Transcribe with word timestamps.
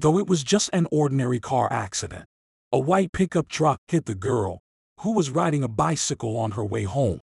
though 0.00 0.18
it 0.18 0.28
was 0.28 0.44
just 0.44 0.70
an 0.72 0.86
ordinary 0.92 1.40
car 1.40 1.72
accident. 1.72 2.24
A 2.72 2.78
white 2.78 3.12
pickup 3.12 3.48
truck 3.48 3.80
hit 3.88 4.06
the 4.06 4.14
girl, 4.14 4.60
who 5.00 5.12
was 5.12 5.30
riding 5.30 5.62
a 5.62 5.68
bicycle 5.68 6.36
on 6.36 6.52
her 6.52 6.64
way 6.64 6.84
home. 6.84 7.20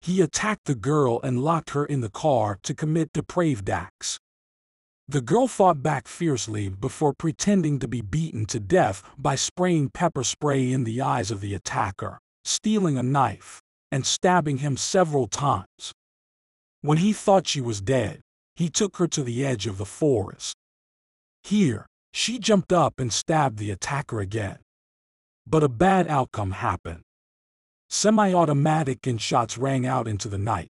He 0.00 0.22
attacked 0.22 0.64
the 0.64 0.74
girl 0.74 1.20
and 1.22 1.44
locked 1.44 1.70
her 1.70 1.84
in 1.84 2.00
the 2.00 2.08
car 2.08 2.58
to 2.62 2.74
commit 2.74 3.12
depraved 3.12 3.68
acts. 3.68 4.18
The 5.08 5.20
girl 5.20 5.48
fought 5.48 5.82
back 5.82 6.08
fiercely 6.08 6.68
before 6.68 7.12
pretending 7.12 7.80
to 7.80 7.88
be 7.88 8.00
beaten 8.00 8.46
to 8.46 8.60
death 8.60 9.02
by 9.18 9.34
spraying 9.34 9.90
pepper 9.90 10.24
spray 10.24 10.72
in 10.72 10.84
the 10.84 11.02
eyes 11.02 11.30
of 11.30 11.40
the 11.40 11.52
attacker, 11.52 12.18
stealing 12.44 12.96
a 12.96 13.02
knife, 13.02 13.60
and 13.90 14.06
stabbing 14.06 14.58
him 14.58 14.76
several 14.76 15.26
times. 15.26 15.92
When 16.80 16.98
he 16.98 17.12
thought 17.12 17.48
she 17.48 17.60
was 17.60 17.80
dead, 17.82 18.20
he 18.54 18.70
took 18.70 18.96
her 18.98 19.08
to 19.08 19.22
the 19.22 19.44
edge 19.44 19.66
of 19.66 19.78
the 19.78 19.84
forest. 19.84 20.54
Here, 21.42 21.86
she 22.12 22.38
jumped 22.38 22.72
up 22.72 22.98
and 22.98 23.12
stabbed 23.12 23.58
the 23.58 23.70
attacker 23.70 24.20
again. 24.20 24.58
But 25.46 25.62
a 25.62 25.68
bad 25.68 26.08
outcome 26.08 26.52
happened. 26.52 27.02
Semi-automatic 27.88 29.02
gunshots 29.02 29.58
rang 29.58 29.86
out 29.86 30.06
into 30.06 30.28
the 30.28 30.38
night. 30.38 30.68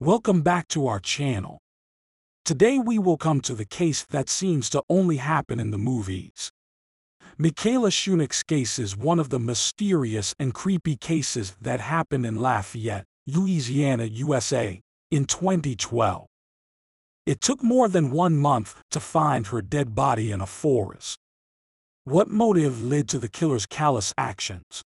Welcome 0.00 0.42
back 0.42 0.68
to 0.68 0.86
our 0.86 0.98
channel. 1.00 1.58
Today 2.44 2.78
we 2.78 2.98
will 2.98 3.16
come 3.16 3.40
to 3.42 3.54
the 3.54 3.64
case 3.64 4.04
that 4.10 4.28
seems 4.28 4.68
to 4.70 4.82
only 4.90 5.16
happen 5.18 5.60
in 5.60 5.70
the 5.70 5.78
movies. 5.78 6.50
Michaela 7.38 7.90
Shunick's 7.90 8.42
case 8.42 8.78
is 8.78 8.96
one 8.96 9.18
of 9.18 9.30
the 9.30 9.40
mysterious 9.40 10.34
and 10.38 10.52
creepy 10.52 10.96
cases 10.96 11.56
that 11.60 11.80
happened 11.80 12.26
in 12.26 12.36
Lafayette, 12.36 13.06
Louisiana, 13.26 14.04
USA, 14.04 14.80
in 15.10 15.24
2012. 15.24 16.26
It 17.26 17.40
took 17.40 17.62
more 17.62 17.88
than 17.88 18.10
one 18.10 18.36
month 18.36 18.82
to 18.90 19.00
find 19.00 19.46
her 19.46 19.62
dead 19.62 19.94
body 19.94 20.30
in 20.30 20.42
a 20.42 20.46
forest. 20.46 21.18
What 22.04 22.28
motive 22.28 22.84
led 22.84 23.08
to 23.08 23.18
the 23.18 23.30
killer's 23.30 23.64
callous 23.64 24.12
actions? 24.18 24.82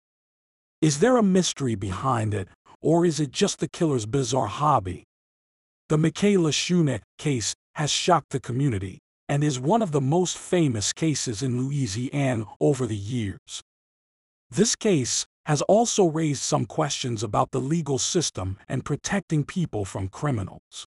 Is 0.83 0.99
there 0.99 1.17
a 1.17 1.23
mystery 1.23 1.77
behind 1.77 2.35
it, 2.35 2.49
or 2.83 3.07
is 3.07 3.21
it 3.21 3.31
just 3.31 3.61
the 3.61 3.69
killer's 3.69 4.05
bizarre 4.05 4.49
hobby? 4.49 5.05
The 5.89 5.97
Michaela 5.97 6.51
Shunick 6.51 7.03
case 7.19 7.55
has 7.77 7.91
shocked 7.91 8.31
the 8.31 8.41
community 8.41 8.99
and 9.29 9.45
is 9.45 9.61
one 9.61 9.81
of 9.81 9.93
the 9.93 10.01
most 10.01 10.37
famous 10.37 10.93
cases 10.93 11.41
in 11.41 11.63
Louisiana 11.63 12.47
over 12.61 12.85
the 12.85 12.97
years. 12.97 13.63
This 14.51 14.75
case 14.75 15.25
has 15.47 15.63
also 15.63 16.07
raised 16.07 16.43
some 16.43 16.67
questions 16.67 17.23
about 17.23 17.53
the 17.53 17.61
legal 17.61 17.99
system 17.99 18.59
and 18.69 18.85
protecting 18.85 19.45
people 19.45 19.85
from 19.85 20.09
criminals. 20.09 20.87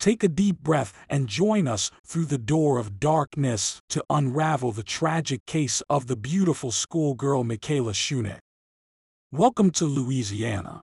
Take 0.00 0.22
a 0.22 0.28
deep 0.28 0.60
breath 0.60 0.92
and 1.10 1.26
join 1.26 1.66
us 1.66 1.90
through 2.06 2.26
the 2.26 2.38
door 2.38 2.78
of 2.78 3.00
darkness 3.00 3.80
to 3.88 4.04
unravel 4.08 4.70
the 4.70 4.84
tragic 4.84 5.44
case 5.44 5.82
of 5.90 6.06
the 6.06 6.14
beautiful 6.14 6.70
schoolgirl 6.70 7.42
Michaela 7.42 7.92
Shunick. 7.92 8.38
Welcome 9.32 9.72
to 9.72 9.86
Louisiana. 9.86 10.82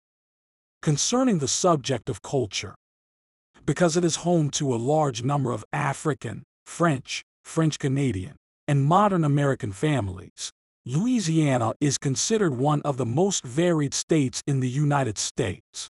Concerning 0.81 1.41
the 1.41 1.49
subject 1.49 2.09
of 2.09 2.23
culture, 2.23 2.75
because 3.67 3.99
it 3.99 4.05
is 4.05 4.17
home 4.17 4.49
to 4.53 4.75
a 4.75 4.77
large 4.77 5.23
number 5.23 5.53
of 5.53 5.63
African, 5.75 6.43
French, 6.65 7.23
French 7.45 7.79
Canadian, 7.79 8.37
and 8.67 8.83
modern 8.83 9.25
American 9.25 9.73
families. 9.73 10.51
Louisiana 10.87 11.75
is 11.83 11.99
considered 11.99 12.57
one 12.57 12.81
of 12.81 12.97
the 12.97 13.07
most 13.07 13.45
varied 13.45 13.93
states 13.93 14.43
in 14.47 14.61
the 14.61 14.71
United 14.71 15.19
States. 15.19 15.91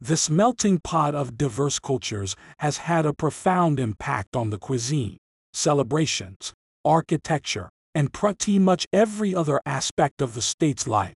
This 0.00 0.28
melting 0.28 0.80
pot 0.80 1.14
of 1.14 1.38
diverse 1.38 1.78
cultures 1.78 2.36
has 2.58 2.78
had 2.78 3.06
a 3.06 3.14
profound 3.14 3.78
impact 3.78 4.36
on 4.36 4.50
the 4.50 4.58
cuisine, 4.58 5.18
celebrations, 5.52 6.52
architecture, 6.84 7.70
and 7.94 8.12
pretty 8.12 8.58
much 8.58 8.86
every 8.92 9.34
other 9.34 9.60
aspect 9.64 10.20
of 10.20 10.34
the 10.34 10.42
state's 10.42 10.86
life. 10.86 11.14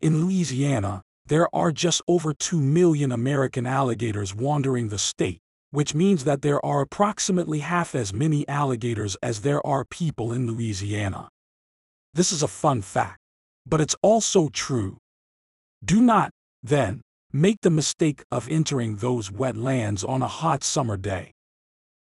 In 0.00 0.24
Louisiana, 0.24 1.02
there 1.26 1.48
are 1.54 1.70
just 1.70 2.02
over 2.08 2.32
2 2.34 2.60
million 2.60 3.12
American 3.12 3.66
alligators 3.66 4.34
wandering 4.34 4.88
the 4.88 4.98
state, 4.98 5.38
which 5.70 5.94
means 5.94 6.24
that 6.24 6.42
there 6.42 6.64
are 6.64 6.80
approximately 6.80 7.60
half 7.60 7.94
as 7.94 8.12
many 8.12 8.48
alligators 8.48 9.16
as 9.22 9.42
there 9.42 9.64
are 9.66 9.84
people 9.84 10.32
in 10.32 10.46
Louisiana. 10.46 11.28
This 12.14 12.32
is 12.32 12.42
a 12.42 12.48
fun 12.48 12.82
fact, 12.82 13.20
but 13.64 13.80
it's 13.80 13.96
also 14.02 14.48
true. 14.48 14.98
Do 15.84 16.00
not, 16.00 16.30
then, 16.62 17.00
make 17.32 17.60
the 17.62 17.70
mistake 17.70 18.22
of 18.30 18.48
entering 18.50 18.96
those 18.96 19.30
wetlands 19.30 20.06
on 20.06 20.22
a 20.22 20.28
hot 20.28 20.62
summer 20.62 20.96
day. 20.96 21.32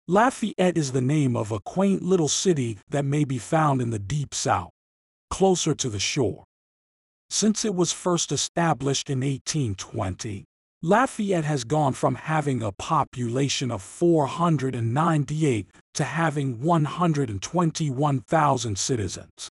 Lafayette 0.07 0.77
is 0.77 0.91
the 0.91 1.01
name 1.01 1.35
of 1.35 1.51
a 1.51 1.59
quaint 1.59 2.03
little 2.03 2.27
city 2.27 2.77
that 2.89 3.03
may 3.03 3.23
be 3.23 3.39
found 3.39 3.81
in 3.81 3.89
the 3.89 3.97
deep 3.97 4.35
south, 4.35 4.69
closer 5.31 5.73
to 5.73 5.89
the 5.89 5.99
shore. 5.99 6.43
Since 7.29 7.65
it 7.65 7.73
was 7.73 7.91
first 7.91 8.31
established 8.31 9.09
in 9.09 9.21
1820, 9.21 10.45
Lafayette 10.83 11.45
has 11.45 11.63
gone 11.63 11.93
from 11.93 12.13
having 12.13 12.61
a 12.61 12.71
population 12.71 13.71
of 13.71 13.81
498 13.81 15.67
to 15.95 16.03
having 16.03 16.61
121,000 16.61 18.77
citizens. 18.77 19.49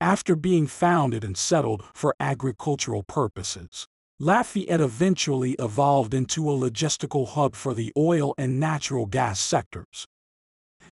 After 0.00 0.36
being 0.36 0.68
founded 0.68 1.24
and 1.24 1.36
settled 1.36 1.82
for 1.92 2.14
agricultural 2.20 3.02
purposes, 3.02 3.88
Lafayette 4.18 4.80
eventually 4.80 5.56
evolved 5.58 6.14
into 6.14 6.48
a 6.48 6.54
logistical 6.54 7.28
hub 7.28 7.54
for 7.54 7.74
the 7.74 7.92
oil 7.98 8.34
and 8.38 8.58
natural 8.58 9.04
gas 9.04 9.38
sectors. 9.38 10.06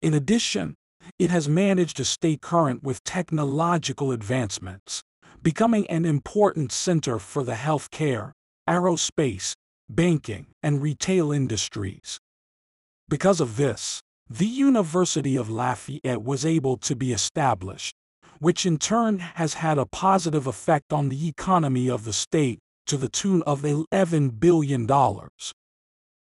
In 0.01 0.13
addition, 0.13 0.75
it 1.17 1.29
has 1.29 1.47
managed 1.47 1.95
to 1.97 2.05
stay 2.05 2.35
current 2.35 2.83
with 2.83 3.03
technological 3.05 4.11
advancements 4.11 5.03
becoming 5.41 5.87
an 5.87 6.03
important 6.03 6.71
center 6.71 7.17
for 7.17 7.43
the 7.43 7.53
healthcare, 7.53 8.31
aerospace, 8.67 9.53
banking, 9.89 10.47
and 10.61 10.81
retail 10.81 11.31
industries. 11.31 12.19
Because 13.09 13.39
of 13.39 13.55
this, 13.55 14.01
the 14.29 14.47
University 14.47 15.37
of 15.37 15.49
Lafayette 15.49 16.23
was 16.23 16.45
able 16.45 16.75
to 16.77 16.95
be 16.95 17.13
established, 17.13 17.93
which 18.39 18.65
in 18.65 18.77
turn 18.77 19.19
has 19.19 19.55
had 19.55 19.77
a 19.77 19.85
positive 19.85 20.47
effect 20.47 20.91
on 20.91 21.07
the 21.07 21.27
economy 21.27 21.89
of 21.89 22.03
the 22.03 22.13
state 22.13 22.59
to 22.87 22.97
the 22.97 23.09
tune 23.09 23.41
of 23.43 23.61
$11 23.61 24.39
billion. 24.39 24.85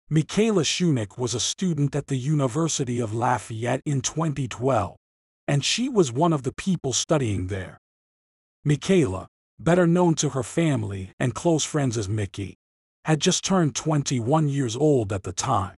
Michaela 0.10 0.64
Shunick 0.64 1.18
was 1.18 1.34
a 1.34 1.40
student 1.40 1.96
at 1.96 2.08
the 2.08 2.18
University 2.18 3.00
of 3.00 3.14
Lafayette 3.14 3.82
in 3.86 4.02
2012, 4.02 4.98
and 5.48 5.64
she 5.64 5.88
was 5.88 6.12
one 6.12 6.34
of 6.34 6.44
the 6.44 6.54
people 6.54 6.92
studying 6.92 7.48
there. 7.48 7.78
Michaela, 8.66 9.28
better 9.60 9.88
known 9.88 10.16
to 10.16 10.30
her 10.30 10.44
family 10.44 11.12
and 11.20 11.34
close 11.34 11.64
friends 11.64 11.98
as 11.98 12.10
Mickey, 12.10 12.56
had 13.06 13.20
just 13.20 13.44
turned 13.44 13.76
21 13.76 14.50
years 14.50 14.76
old 14.76 15.14
at 15.14 15.24
the 15.24 15.34
time. 15.34 15.76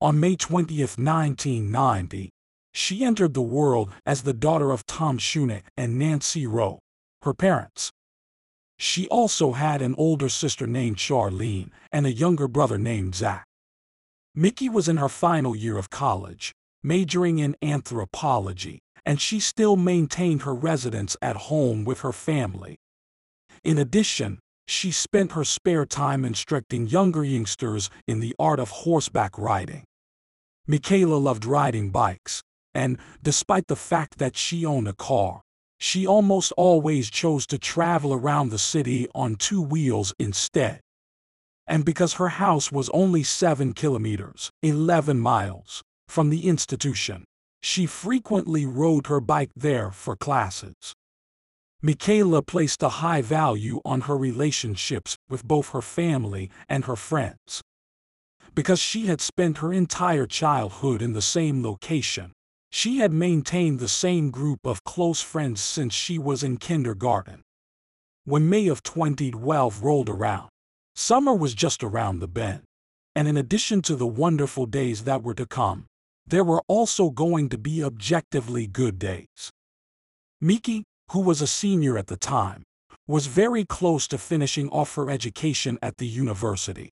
On 0.00 0.18
May 0.18 0.36
20, 0.36 0.78
1990, 0.78 2.30
she 2.72 3.04
entered 3.04 3.34
the 3.34 3.42
world 3.42 3.90
as 4.06 4.22
the 4.22 4.32
daughter 4.32 4.70
of 4.70 4.86
Tom 4.86 5.18
Shunick 5.18 5.64
and 5.76 5.98
Nancy 5.98 6.46
Rowe, 6.46 6.78
her 7.22 7.34
parents. 7.34 7.90
She 8.82 9.06
also 9.08 9.52
had 9.52 9.82
an 9.82 9.94
older 9.98 10.30
sister 10.30 10.66
named 10.66 10.96
Charlene 10.96 11.70
and 11.92 12.06
a 12.06 12.12
younger 12.12 12.48
brother 12.48 12.78
named 12.78 13.14
Zach. 13.14 13.44
Mickey 14.34 14.70
was 14.70 14.88
in 14.88 14.96
her 14.96 15.10
final 15.10 15.54
year 15.54 15.76
of 15.76 15.90
college, 15.90 16.54
majoring 16.82 17.40
in 17.40 17.56
anthropology, 17.60 18.80
and 19.04 19.20
she 19.20 19.38
still 19.38 19.76
maintained 19.76 20.42
her 20.42 20.54
residence 20.54 21.14
at 21.20 21.36
home 21.36 21.84
with 21.84 22.00
her 22.00 22.12
family. 22.12 22.78
In 23.62 23.76
addition, 23.76 24.38
she 24.66 24.90
spent 24.90 25.32
her 25.32 25.44
spare 25.44 25.84
time 25.84 26.24
instructing 26.24 26.86
younger 26.86 27.22
youngsters 27.22 27.90
in 28.08 28.20
the 28.20 28.34
art 28.38 28.58
of 28.58 28.70
horseback 28.70 29.36
riding. 29.36 29.84
Michaela 30.66 31.16
loved 31.16 31.44
riding 31.44 31.90
bikes, 31.90 32.42
and, 32.74 32.96
despite 33.22 33.66
the 33.66 33.76
fact 33.76 34.16
that 34.16 34.38
she 34.38 34.64
owned 34.64 34.88
a 34.88 34.94
car, 34.94 35.42
she 35.80 36.06
almost 36.06 36.52
always 36.58 37.10
chose 37.10 37.46
to 37.46 37.58
travel 37.58 38.12
around 38.12 38.50
the 38.50 38.58
city 38.58 39.08
on 39.14 39.34
two 39.34 39.62
wheels 39.62 40.14
instead. 40.18 40.80
And 41.66 41.84
because 41.84 42.14
her 42.14 42.28
house 42.28 42.70
was 42.70 42.90
only 42.90 43.22
7 43.22 43.72
kilometers, 43.72 44.50
11 44.62 45.18
miles, 45.18 45.82
from 46.06 46.28
the 46.28 46.48
institution, 46.48 47.24
she 47.62 47.86
frequently 47.86 48.66
rode 48.66 49.06
her 49.06 49.20
bike 49.20 49.50
there 49.56 49.90
for 49.90 50.16
classes. 50.16 50.94
Michaela 51.82 52.42
placed 52.42 52.82
a 52.82 53.00
high 53.00 53.22
value 53.22 53.80
on 53.84 54.02
her 54.02 54.16
relationships 54.16 55.16
with 55.30 55.44
both 55.44 55.70
her 55.70 55.80
family 55.80 56.50
and 56.68 56.84
her 56.84 56.96
friends. 56.96 57.62
Because 58.54 58.80
she 58.80 59.06
had 59.06 59.20
spent 59.22 59.58
her 59.58 59.72
entire 59.72 60.26
childhood 60.26 61.00
in 61.00 61.14
the 61.14 61.22
same 61.22 61.62
location, 61.62 62.32
she 62.70 62.98
had 62.98 63.12
maintained 63.12 63.78
the 63.78 63.88
same 63.88 64.30
group 64.30 64.60
of 64.64 64.84
close 64.84 65.20
friends 65.20 65.60
since 65.60 65.92
she 65.92 66.18
was 66.18 66.42
in 66.42 66.56
kindergarten. 66.56 67.42
When 68.24 68.48
May 68.48 68.68
of 68.68 68.82
2012 68.82 69.82
rolled 69.82 70.08
around, 70.08 70.48
summer 70.94 71.34
was 71.34 71.54
just 71.54 71.82
around 71.82 72.20
the 72.20 72.28
bend. 72.28 72.62
And 73.16 73.26
in 73.26 73.36
addition 73.36 73.82
to 73.82 73.96
the 73.96 74.06
wonderful 74.06 74.66
days 74.66 75.02
that 75.04 75.22
were 75.22 75.34
to 75.34 75.46
come, 75.46 75.86
there 76.26 76.44
were 76.44 76.62
also 76.68 77.10
going 77.10 77.48
to 77.48 77.58
be 77.58 77.82
objectively 77.82 78.68
good 78.68 78.98
days. 78.98 79.50
Mickey, 80.40 80.84
who 81.10 81.20
was 81.20 81.42
a 81.42 81.46
senior 81.46 81.98
at 81.98 82.06
the 82.06 82.16
time, 82.16 82.62
was 83.08 83.26
very 83.26 83.64
close 83.64 84.06
to 84.06 84.16
finishing 84.16 84.68
off 84.68 84.94
her 84.94 85.10
education 85.10 85.76
at 85.82 85.96
the 85.96 86.06
university. 86.06 86.90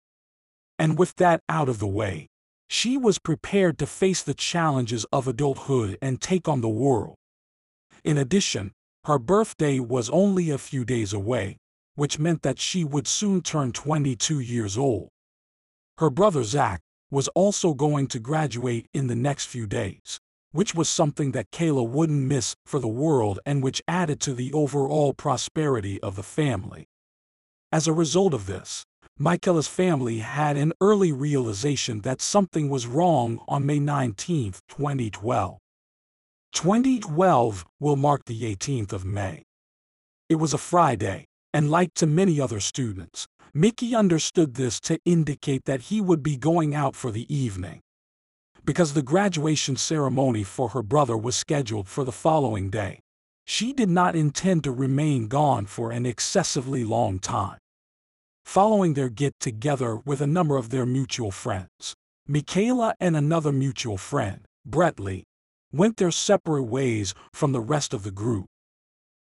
And 0.79 0.99
with 0.99 1.15
that 1.17 1.41
out 1.49 1.71
of 1.71 1.79
the 1.79 1.87
way, 1.87 2.29
she 2.73 2.97
was 2.97 3.19
prepared 3.19 3.79
to 3.79 3.87
face 3.87 4.23
the 4.23 4.33
challenges 4.33 5.05
of 5.13 5.29
adulthood 5.29 5.99
and 6.01 6.23
take 6.23 6.49
on 6.49 6.63
the 6.63 6.69
world. 6.71 7.17
In 8.03 8.17
addition, 8.17 8.73
her 9.05 9.19
birthday 9.19 9.79
was 9.79 10.09
only 10.09 10.49
a 10.49 10.57
few 10.57 10.83
days 10.83 11.13
away, 11.13 11.59
which 11.97 12.19
meant 12.19 12.41
that 12.41 12.59
she 12.59 12.83
would 12.83 13.07
soon 13.07 13.43
turn 13.43 13.73
22 13.73 14.41
years 14.41 14.79
old. 14.79 15.11
Her 15.99 16.09
brother 16.09 16.45
Zach 16.45 16.81
was 17.11 17.29
also 17.29 17.75
going 17.75 18.07
to 18.07 18.19
graduate 18.19 18.87
in 18.95 19.07
the 19.07 19.15
next 19.15 19.47
few 19.47 19.67
days, 19.67 20.19
which 20.53 20.75
was 20.75 20.89
something 20.89 21.33
that 21.33 21.51
Kayla 21.51 21.87
wouldn't 21.87 22.27
miss 22.27 22.55
for 22.65 22.81
the 22.81 22.89
world 22.89 23.39
and 23.45 23.63
which 23.63 23.83
added 23.87 24.19
to 24.23 24.33
the 24.33 24.51
overall 24.55 25.13
prosperity 25.13 26.01
of 26.01 26.17
the 26.17 26.23
family. 26.23 26.87
As 27.71 27.87
a 27.87 27.93
result 27.93 28.33
of 28.33 28.47
this, 28.47 28.87
Michaela's 29.19 29.69
family 29.69 30.19
had 30.19 30.57
an 30.57 30.73
early 30.81 31.13
realization 31.13 32.01
that 32.01 32.23
something 32.23 32.71
was 32.71 32.87
wrong 32.87 33.41
on 33.47 33.67
May 33.67 33.79
19, 33.79 34.55
2012. 34.69 35.59
2012 36.55 37.65
will 37.79 37.97
mark 37.97 38.25
the 38.25 38.43
18th 38.43 38.93
of 38.93 39.05
May. 39.05 39.43
It 40.31 40.37
was 40.37 40.55
a 40.55 40.59
Friday, 40.59 41.27
and 41.53 41.71
like 41.71 41.93
to 41.95 42.07
many 42.07 42.41
other 42.41 42.59
students, 42.59 43.27
Mickey 43.53 43.95
understood 43.95 44.55
this 44.55 44.81
to 44.81 44.99
indicate 45.05 45.67
that 45.67 45.83
he 45.83 46.01
would 46.01 46.23
be 46.23 46.39
going 46.39 46.75
out 46.75 46.97
for 46.97 47.11
the 47.11 47.33
evening. 47.35 47.81
Because 48.65 48.95
the 48.95 49.03
graduation 49.03 49.77
ceremony 49.77 50.43
for 50.43 50.71
her 50.71 50.83
brother 50.83 51.19
was 51.19 51.37
scheduled 51.37 51.87
for 51.87 52.05
the 52.05 52.13
following 52.13 52.71
day, 52.71 53.01
she 53.45 53.75
did 53.75 53.91
not 53.91 54.17
intend 54.17 54.65
to 54.65 54.73
remain 54.73 55.29
gone 55.29 55.67
for 55.67 55.91
an 55.91 56.07
excessively 56.07 56.83
long 56.83 57.19
time. 57.19 57.59
Following 58.45 58.95
their 58.95 59.09
get 59.09 59.39
together 59.41 59.97
with 59.97 60.21
a 60.21 60.27
number 60.27 60.57
of 60.57 60.69
their 60.71 60.85
mutual 60.85 61.31
friends, 61.31 61.95
Michaela 62.27 62.95
and 63.01 63.17
another 63.17 63.51
mutual 63.51 63.97
friend, 63.97 64.43
Bretley, 64.69 65.23
went 65.73 65.97
their 65.97 66.11
separate 66.11 66.65
ways 66.65 67.15
from 67.33 67.53
the 67.53 67.61
rest 67.61 67.95
of 67.95 68.03
the 68.03 68.11
group. 68.11 68.47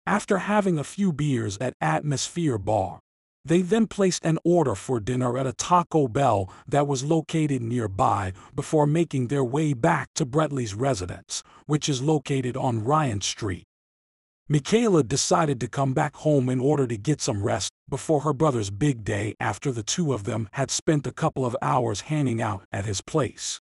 After 0.07 0.39
having 0.39 0.79
a 0.79 0.85
few 0.85 1.13
beers 1.13 1.57
at 1.59 1.75
Atmosphere 1.81 2.59
Bar, 2.59 3.01
they 3.47 3.63
then 3.63 3.87
placed 3.87 4.25
an 4.25 4.39
order 4.45 4.75
for 4.75 5.01
dinner 5.01 5.37
at 5.39 5.47
a 5.47 5.53
Taco 5.53 6.09
Bell 6.09 6.51
that 6.67 6.87
was 6.87 7.05
located 7.05 7.63
nearby 7.63 8.33
before 8.55 8.87
making 8.87 9.29
their 9.29 9.45
way 9.45 9.73
back 9.75 10.09
to 10.15 10.27
Bretley's 10.27 10.75
residence, 10.75 11.43
which 11.67 11.89
is 11.89 12.03
located 12.03 12.57
on 12.57 12.85
Ryan 12.85 13.21
Street. 13.21 13.65
Michaela 14.49 15.03
decided 15.03 15.61
to 15.61 15.69
come 15.69 15.95
back 15.95 16.17
home 16.17 16.49
in 16.49 16.61
order 16.61 16.87
to 16.87 16.97
get 16.97 17.21
some 17.21 17.43
rest 17.43 17.71
before 17.89 18.21
her 18.21 18.33
brother's 18.33 18.71
big 18.71 19.05
day 19.05 19.35
after 19.41 19.73
the 19.73 19.83
two 19.83 20.13
of 20.13 20.25
them 20.25 20.49
had 20.53 20.71
spent 20.71 21.07
a 21.07 21.13
couple 21.13 21.47
of 21.47 21.57
hours 21.63 22.03
hanging 22.03 22.43
out 22.43 22.65
at 22.73 22.85
his 22.85 23.01
place. 23.01 23.61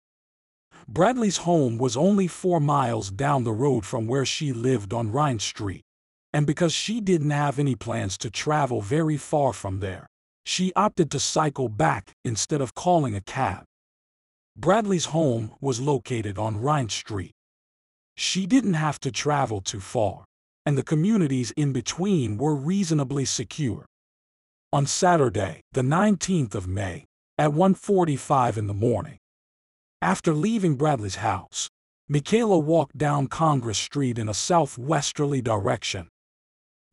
Bradley's 0.87 1.37
home 1.37 1.77
was 1.77 1.95
only 1.95 2.27
four 2.27 2.59
miles 2.59 3.09
down 3.09 3.43
the 3.43 3.53
road 3.53 3.85
from 3.85 4.07
where 4.07 4.25
she 4.25 4.51
lived 4.51 4.93
on 4.93 5.11
Ryan 5.11 5.39
Street 5.39 5.83
and 6.33 6.47
because 6.47 6.73
she 6.73 6.99
didn't 6.99 7.29
have 7.29 7.59
any 7.59 7.75
plans 7.75 8.17
to 8.17 8.29
travel 8.31 8.81
very 8.81 9.17
far 9.17 9.53
from 9.53 9.79
there, 9.79 10.07
she 10.43 10.73
opted 10.75 11.11
to 11.11 11.19
cycle 11.19 11.69
back 11.69 12.15
instead 12.25 12.59
of 12.59 12.73
calling 12.73 13.15
a 13.15 13.21
cab. 13.21 13.63
Bradley's 14.57 15.05
home 15.05 15.51
was 15.61 15.79
located 15.79 16.37
on 16.37 16.59
Ryan 16.59 16.89
Street. 16.89 17.31
She 18.15 18.45
didn't 18.47 18.73
have 18.73 18.99
to 19.01 19.11
travel 19.11 19.61
too 19.61 19.79
far, 19.79 20.25
and 20.65 20.77
the 20.77 20.83
communities 20.83 21.51
in 21.51 21.73
between 21.73 22.37
were 22.37 22.55
reasonably 22.55 23.25
secure. 23.25 23.85
On 24.71 24.85
Saturday, 24.85 25.61
the 25.71 25.81
19th 25.81 26.55
of 26.55 26.67
May, 26.67 27.05
at 27.37 27.51
1.45 27.51 28.57
in 28.57 28.67
the 28.67 28.73
morning, 28.73 29.17
after 30.01 30.33
leaving 30.33 30.75
Bradley's 30.75 31.17
house, 31.17 31.69
Michaela 32.07 32.59
walked 32.59 32.97
down 32.97 33.27
Congress 33.27 33.77
Street 33.77 34.17
in 34.17 34.27
a 34.27 34.33
southwesterly 34.33 35.41
direction 35.41 36.09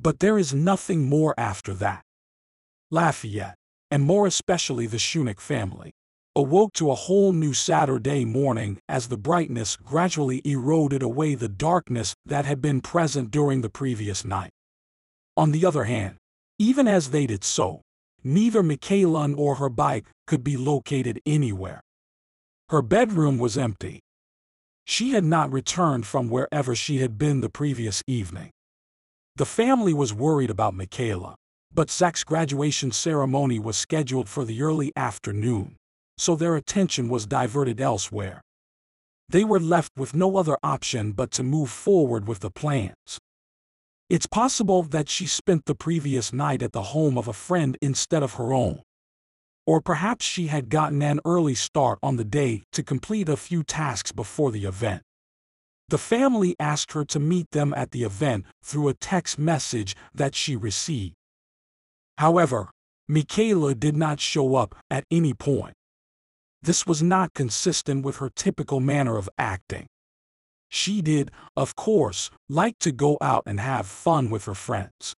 but 0.02 0.20
there 0.20 0.38
is 0.38 0.54
nothing 0.54 1.08
more 1.08 1.34
after 1.38 1.74
that. 1.74 2.02
Lafayette, 2.90 3.56
and 3.90 4.02
more 4.02 4.26
especially 4.26 4.86
the 4.86 4.96
Shunick 4.96 5.40
family, 5.40 5.92
awoke 6.36 6.72
to 6.74 6.90
a 6.90 6.94
whole 6.94 7.32
new 7.32 7.52
Saturday 7.52 8.24
morning 8.24 8.78
as 8.88 9.08
the 9.08 9.16
brightness 9.16 9.76
gradually 9.76 10.40
eroded 10.44 11.02
away 11.02 11.34
the 11.34 11.48
darkness 11.48 12.14
that 12.24 12.44
had 12.44 12.62
been 12.62 12.80
present 12.80 13.30
during 13.30 13.62
the 13.62 13.70
previous 13.70 14.24
night. 14.24 14.50
On 15.36 15.50
the 15.50 15.66
other 15.66 15.84
hand, 15.84 16.16
even 16.58 16.86
as 16.86 17.10
they 17.10 17.26
did 17.26 17.42
so, 17.42 17.82
neither 18.22 18.62
Michaela 18.62 19.26
nor 19.28 19.56
her 19.56 19.68
bike 19.68 20.06
could 20.26 20.44
be 20.44 20.56
located 20.56 21.20
anywhere. 21.26 21.80
Her 22.68 22.82
bedroom 22.82 23.38
was 23.38 23.58
empty. 23.58 24.00
She 24.84 25.10
had 25.10 25.24
not 25.24 25.52
returned 25.52 26.06
from 26.06 26.28
wherever 26.28 26.74
she 26.74 26.98
had 26.98 27.18
been 27.18 27.40
the 27.40 27.48
previous 27.48 28.02
evening. 28.06 28.50
The 29.36 29.46
family 29.46 29.94
was 29.94 30.14
worried 30.14 30.50
about 30.50 30.74
Michaela, 30.74 31.34
but 31.72 31.90
Zach's 31.90 32.24
graduation 32.24 32.92
ceremony 32.92 33.58
was 33.58 33.76
scheduled 33.76 34.28
for 34.28 34.44
the 34.44 34.62
early 34.62 34.92
afternoon, 34.94 35.76
so 36.20 36.36
their 36.36 36.54
attention 36.54 37.08
was 37.08 37.24
diverted 37.26 37.80
elsewhere. 37.80 38.42
They 39.30 39.42
were 39.42 39.58
left 39.58 39.92
with 39.96 40.12
no 40.14 40.36
other 40.36 40.58
option 40.62 41.12
but 41.12 41.30
to 41.32 41.42
move 41.42 41.70
forward 41.70 42.28
with 42.28 42.40
the 42.40 42.50
plans. 42.50 43.18
It's 44.10 44.26
possible 44.26 44.82
that 44.82 45.08
she 45.08 45.26
spent 45.26 45.64
the 45.64 45.74
previous 45.74 46.30
night 46.30 46.62
at 46.62 46.72
the 46.72 46.92
home 46.94 47.16
of 47.16 47.26
a 47.26 47.32
friend 47.32 47.78
instead 47.80 48.22
of 48.22 48.34
her 48.34 48.52
own. 48.52 48.82
Or 49.66 49.80
perhaps 49.80 50.26
she 50.26 50.48
had 50.48 50.68
gotten 50.68 51.00
an 51.00 51.20
early 51.24 51.54
start 51.54 51.98
on 52.02 52.16
the 52.16 52.24
day 52.24 52.64
to 52.72 52.82
complete 52.82 53.28
a 53.30 53.36
few 53.36 53.62
tasks 53.62 54.12
before 54.12 54.50
the 54.50 54.66
event. 54.66 55.02
The 55.88 55.98
family 55.98 56.54
asked 56.60 56.92
her 56.92 57.04
to 57.06 57.18
meet 57.18 57.52
them 57.52 57.72
at 57.74 57.92
the 57.92 58.02
event 58.02 58.44
through 58.62 58.88
a 58.88 58.94
text 58.94 59.38
message 59.38 59.96
that 60.14 60.34
she 60.34 60.54
received. 60.54 61.14
However, 62.18 62.68
Michaela 63.08 63.74
did 63.74 63.96
not 63.96 64.20
show 64.20 64.56
up 64.56 64.74
at 64.90 65.04
any 65.10 65.32
point. 65.32 65.74
This 66.62 66.86
was 66.86 67.02
not 67.02 67.34
consistent 67.34 68.04
with 68.04 68.16
her 68.16 68.30
typical 68.30 68.80
manner 68.80 69.16
of 69.16 69.28
acting. 69.38 69.86
She 70.68 71.02
did, 71.02 71.30
of 71.56 71.74
course, 71.74 72.30
like 72.48 72.78
to 72.80 72.92
go 72.92 73.18
out 73.20 73.42
and 73.46 73.58
have 73.58 73.86
fun 73.86 74.30
with 74.30 74.44
her 74.44 74.54
friends. 74.54 75.14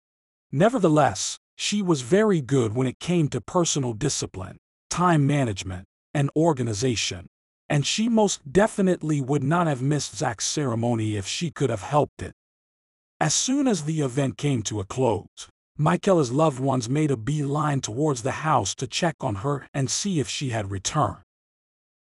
Nevertheless, 0.52 1.38
she 1.56 1.82
was 1.82 2.02
very 2.02 2.40
good 2.40 2.74
when 2.74 2.86
it 2.86 2.98
came 2.98 3.28
to 3.28 3.40
personal 3.40 3.92
discipline, 3.92 4.58
time 4.90 5.26
management, 5.26 5.86
and 6.14 6.30
organization 6.36 7.28
and 7.70 7.86
she 7.86 8.08
most 8.08 8.52
definitely 8.52 9.20
would 9.20 9.44
not 9.44 9.68
have 9.68 9.80
missed 9.80 10.16
Zach's 10.16 10.44
ceremony 10.44 11.16
if 11.16 11.26
she 11.26 11.52
could 11.52 11.70
have 11.70 11.82
helped 11.82 12.20
it. 12.20 12.32
As 13.20 13.32
soon 13.32 13.68
as 13.68 13.84
the 13.84 14.00
event 14.00 14.36
came 14.36 14.62
to 14.64 14.80
a 14.80 14.84
close, 14.84 15.48
Michaela's 15.78 16.32
loved 16.32 16.58
ones 16.58 16.88
made 16.88 17.12
a 17.12 17.16
beeline 17.16 17.80
towards 17.80 18.22
the 18.22 18.42
house 18.42 18.74
to 18.74 18.88
check 18.88 19.14
on 19.20 19.36
her 19.36 19.68
and 19.72 19.88
see 19.88 20.18
if 20.18 20.28
she 20.28 20.50
had 20.50 20.70
returned. 20.70 21.22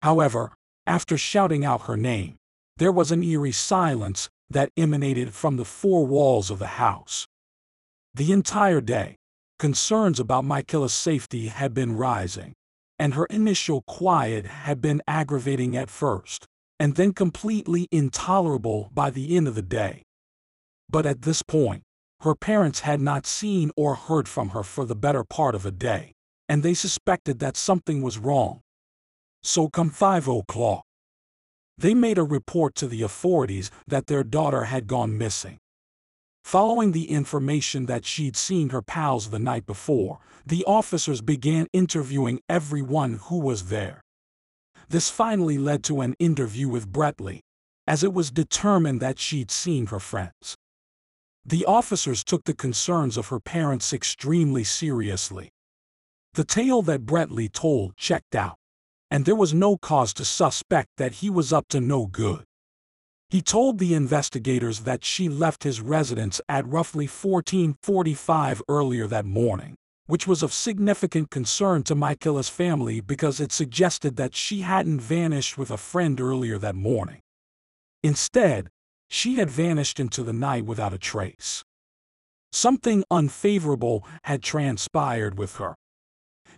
However, 0.01 0.53
after 0.85 1.17
shouting 1.17 1.63
out 1.63 1.83
her 1.83 1.97
name, 1.97 2.37
there 2.77 2.91
was 2.91 3.11
an 3.11 3.23
eerie 3.23 3.51
silence 3.51 4.29
that 4.49 4.71
emanated 4.75 5.33
from 5.33 5.57
the 5.57 5.65
four 5.65 6.05
walls 6.05 6.49
of 6.49 6.59
the 6.59 6.67
house. 6.67 7.27
The 8.13 8.31
entire 8.31 8.81
day, 8.81 9.17
concerns 9.59 10.19
about 10.19 10.43
Michaela's 10.43 10.93
safety 10.93 11.47
had 11.47 11.73
been 11.73 11.95
rising 11.95 12.55
and 13.01 13.15
her 13.15 13.25
initial 13.31 13.81
quiet 13.81 14.45
had 14.45 14.79
been 14.79 15.01
aggravating 15.07 15.75
at 15.75 15.89
first, 15.89 16.45
and 16.79 16.95
then 16.97 17.11
completely 17.11 17.87
intolerable 17.91 18.91
by 18.93 19.09
the 19.09 19.35
end 19.35 19.47
of 19.47 19.55
the 19.55 19.63
day. 19.63 20.03
But 20.87 21.07
at 21.07 21.23
this 21.23 21.41
point, 21.41 21.81
her 22.19 22.35
parents 22.35 22.81
had 22.81 23.01
not 23.01 23.25
seen 23.25 23.71
or 23.75 23.95
heard 23.95 24.27
from 24.27 24.49
her 24.49 24.61
for 24.61 24.85
the 24.85 24.93
better 24.93 25.23
part 25.23 25.55
of 25.55 25.65
a 25.65 25.71
day, 25.71 26.13
and 26.47 26.61
they 26.61 26.75
suspected 26.75 27.39
that 27.39 27.57
something 27.57 28.03
was 28.03 28.19
wrong. 28.19 28.61
So 29.43 29.69
come 29.69 29.89
5 29.89 30.27
o'clock. 30.27 30.83
They 31.77 31.93
made 31.93 32.17
a 32.17 32.23
report 32.23 32.75
to 32.75 32.87
the 32.87 33.01
authorities 33.01 33.71
that 33.87 34.07
their 34.07 34.23
daughter 34.23 34.65
had 34.65 34.85
gone 34.87 35.17
missing. 35.17 35.57
Following 36.43 36.91
the 36.91 37.09
information 37.09 37.85
that 37.85 38.05
she'd 38.05 38.35
seen 38.35 38.69
her 38.69 38.81
pals 38.81 39.29
the 39.29 39.39
night 39.39 39.65
before, 39.65 40.19
the 40.45 40.63
officers 40.65 41.21
began 41.21 41.67
interviewing 41.73 42.41
everyone 42.49 43.19
who 43.23 43.39
was 43.39 43.69
there. 43.69 44.01
This 44.89 45.09
finally 45.09 45.57
led 45.57 45.83
to 45.85 46.01
an 46.01 46.15
interview 46.19 46.67
with 46.67 46.91
Bretley, 46.91 47.39
as 47.87 48.03
it 48.03 48.13
was 48.13 48.31
determined 48.31 48.99
that 49.01 49.19
she'd 49.19 49.49
seen 49.51 49.87
her 49.87 49.99
friends. 49.99 50.55
The 51.45 51.65
officers 51.65 52.23
took 52.23 52.43
the 52.43 52.53
concerns 52.53 53.17
of 53.17 53.29
her 53.29 53.39
parents 53.39 53.93
extremely 53.93 54.63
seriously. 54.63 55.49
The 56.33 56.43
tale 56.43 56.81
that 56.83 57.05
Bretley 57.05 57.51
told 57.51 57.97
checked 57.97 58.35
out. 58.35 58.57
And 59.11 59.25
there 59.25 59.35
was 59.35 59.53
no 59.53 59.77
cause 59.77 60.13
to 60.13 60.23
suspect 60.23 60.87
that 60.97 61.15
he 61.15 61.29
was 61.29 61.51
up 61.51 61.67
to 61.67 61.81
no 61.81 62.07
good. 62.07 62.45
He 63.29 63.41
told 63.41 63.77
the 63.77 63.93
investigators 63.93 64.81
that 64.81 65.03
she 65.03 65.29
left 65.29 65.63
his 65.63 65.81
residence 65.81 66.41
at 66.49 66.67
roughly 66.67 67.05
1445 67.05 68.61
earlier 68.67 69.07
that 69.07 69.25
morning, 69.25 69.75
which 70.05 70.27
was 70.27 70.41
of 70.41 70.53
significant 70.53 71.29
concern 71.29 71.83
to 71.83 71.95
Michaela's 71.95 72.49
family 72.49 73.01
because 73.01 73.39
it 73.39 73.51
suggested 73.51 74.15
that 74.15 74.35
she 74.35 74.61
hadn't 74.61 75.01
vanished 75.01 75.57
with 75.57 75.71
a 75.71 75.77
friend 75.77 76.19
earlier 76.19 76.57
that 76.57 76.75
morning. 76.75 77.19
Instead, 78.03 78.69
she 79.09 79.35
had 79.35 79.49
vanished 79.49 79.99
into 79.99 80.23
the 80.23 80.33
night 80.33 80.65
without 80.65 80.93
a 80.93 80.97
trace. 80.97 81.63
Something 82.53 83.03
unfavorable 83.11 84.05
had 84.23 84.41
transpired 84.41 85.37
with 85.37 85.55
her. 85.55 85.75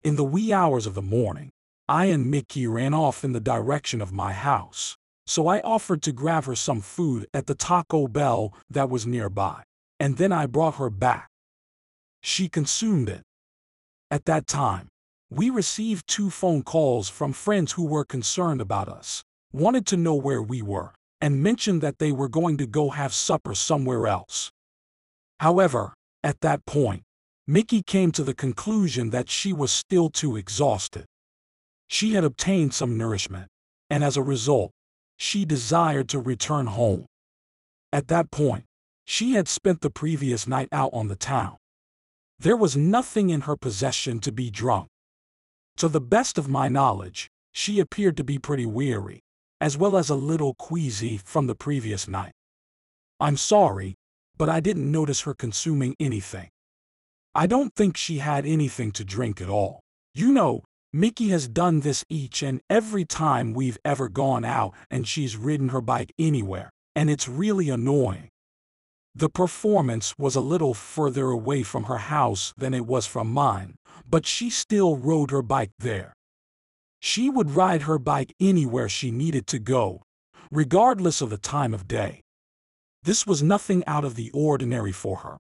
In 0.03 0.15
the 0.15 0.24
wee 0.24 0.51
hours 0.51 0.88
of 0.88 0.95
the 0.95 1.01
morning, 1.01 1.51
I 1.89 2.05
and 2.05 2.31
Mickey 2.31 2.65
ran 2.65 2.93
off 2.93 3.25
in 3.25 3.33
the 3.33 3.41
direction 3.41 4.01
of 4.01 4.13
my 4.13 4.31
house, 4.31 4.95
so 5.27 5.47
I 5.47 5.59
offered 5.61 6.01
to 6.03 6.13
grab 6.13 6.45
her 6.45 6.55
some 6.55 6.79
food 6.79 7.27
at 7.33 7.45
the 7.45 7.55
Taco 7.55 8.07
Bell 8.07 8.53
that 8.69 8.89
was 8.89 9.05
nearby, 9.05 9.63
and 9.99 10.15
then 10.15 10.31
I 10.31 10.45
brought 10.45 10.75
her 10.75 10.89
back. 10.89 11.27
She 12.21 12.47
consumed 12.47 13.09
it. 13.09 13.21
At 14.09 14.23
that 14.25 14.47
time, 14.47 14.87
we 15.29 15.49
received 15.49 16.07
two 16.07 16.29
phone 16.29 16.63
calls 16.63 17.09
from 17.09 17.33
friends 17.33 17.73
who 17.73 17.85
were 17.85 18.05
concerned 18.05 18.61
about 18.61 18.87
us, 18.87 19.21
wanted 19.51 19.85
to 19.87 19.97
know 19.97 20.15
where 20.15 20.41
we 20.41 20.61
were, 20.61 20.93
and 21.19 21.43
mentioned 21.43 21.81
that 21.81 21.99
they 21.99 22.13
were 22.13 22.29
going 22.29 22.55
to 22.57 22.65
go 22.65 22.91
have 22.91 23.13
supper 23.13 23.55
somewhere 23.55 24.07
else. 24.07 24.51
However, 25.41 25.93
at 26.23 26.39
that 26.39 26.65
point, 26.65 27.03
Mickey 27.45 27.83
came 27.83 28.13
to 28.13 28.23
the 28.23 28.33
conclusion 28.33 29.09
that 29.09 29.29
she 29.29 29.51
was 29.51 29.69
still 29.69 30.09
too 30.09 30.37
exhausted. 30.37 31.03
She 31.87 32.13
had 32.13 32.23
obtained 32.23 32.73
some 32.73 32.97
nourishment, 32.97 33.49
and 33.89 34.03
as 34.03 34.17
a 34.17 34.23
result, 34.23 34.71
she 35.17 35.45
desired 35.45 36.09
to 36.09 36.19
return 36.19 36.67
home. 36.67 37.05
At 37.91 38.07
that 38.07 38.31
point, 38.31 38.65
she 39.05 39.33
had 39.33 39.47
spent 39.47 39.81
the 39.81 39.89
previous 39.89 40.47
night 40.47 40.69
out 40.71 40.91
on 40.93 41.07
the 41.07 41.15
town. 41.15 41.57
There 42.39 42.57
was 42.57 42.75
nothing 42.75 43.29
in 43.29 43.41
her 43.41 43.55
possession 43.55 44.19
to 44.21 44.31
be 44.31 44.49
drunk. 44.49 44.87
To 45.77 45.87
the 45.87 46.01
best 46.01 46.37
of 46.37 46.49
my 46.49 46.67
knowledge, 46.67 47.29
she 47.51 47.79
appeared 47.79 48.17
to 48.17 48.23
be 48.23 48.39
pretty 48.39 48.65
weary, 48.65 49.21
as 49.61 49.77
well 49.77 49.95
as 49.95 50.09
a 50.09 50.15
little 50.15 50.55
queasy 50.55 51.17
from 51.17 51.47
the 51.47 51.55
previous 51.55 52.07
night. 52.07 52.33
I'm 53.19 53.37
sorry, 53.37 53.95
but 54.37 54.49
I 54.49 54.59
didn't 54.59 54.91
notice 54.91 55.21
her 55.21 55.33
consuming 55.33 55.95
anything. 55.99 56.49
I 57.35 57.47
don't 57.47 57.73
think 57.75 57.95
she 57.95 58.17
had 58.17 58.45
anything 58.45 58.91
to 58.93 59.05
drink 59.05 59.41
at 59.41 59.49
all. 59.49 59.79
You 60.13 60.31
know, 60.31 60.63
Mickey 60.95 61.29
has 61.29 61.47
done 61.47 61.79
this 61.79 62.05
each 62.07 62.43
and 62.43 62.62
every 62.69 63.03
time 63.03 63.55
we've 63.55 63.79
ever 63.83 64.07
gone 64.07 64.45
out 64.45 64.73
and 64.91 65.07
she's 65.07 65.35
ridden 65.35 65.69
her 65.69 65.81
bike 65.81 66.13
anywhere, 66.19 66.69
and 66.95 67.09
it's 67.09 67.27
really 67.27 67.69
annoying. 67.69 68.29
The 69.15 69.27
performance 69.27 70.13
was 70.19 70.35
a 70.35 70.41
little 70.41 70.75
further 70.75 71.31
away 71.31 71.63
from 71.63 71.85
her 71.85 71.97
house 71.97 72.53
than 72.57 72.75
it 72.75 72.85
was 72.85 73.07
from 73.07 73.33
mine, 73.33 73.73
but 74.07 74.27
she 74.27 74.51
still 74.51 74.95
rode 74.95 75.31
her 75.31 75.41
bike 75.41 75.71
there. 75.79 76.13
She 77.00 77.27
would 77.27 77.55
ride 77.55 77.83
her 77.83 77.97
bike 77.97 78.35
anywhere 78.39 78.88
she 78.88 79.09
needed 79.09 79.47
to 79.47 79.57
go, 79.57 80.03
regardless 80.51 81.21
of 81.21 81.31
the 81.31 81.39
time 81.39 81.73
of 81.73 81.88
day. 81.88 82.21
This 83.01 83.25
was 83.25 83.41
nothing 83.41 83.83
out 83.88 84.05
of 84.05 84.13
the 84.13 84.29
ordinary 84.31 84.91
for 84.91 85.17
her. 85.17 85.38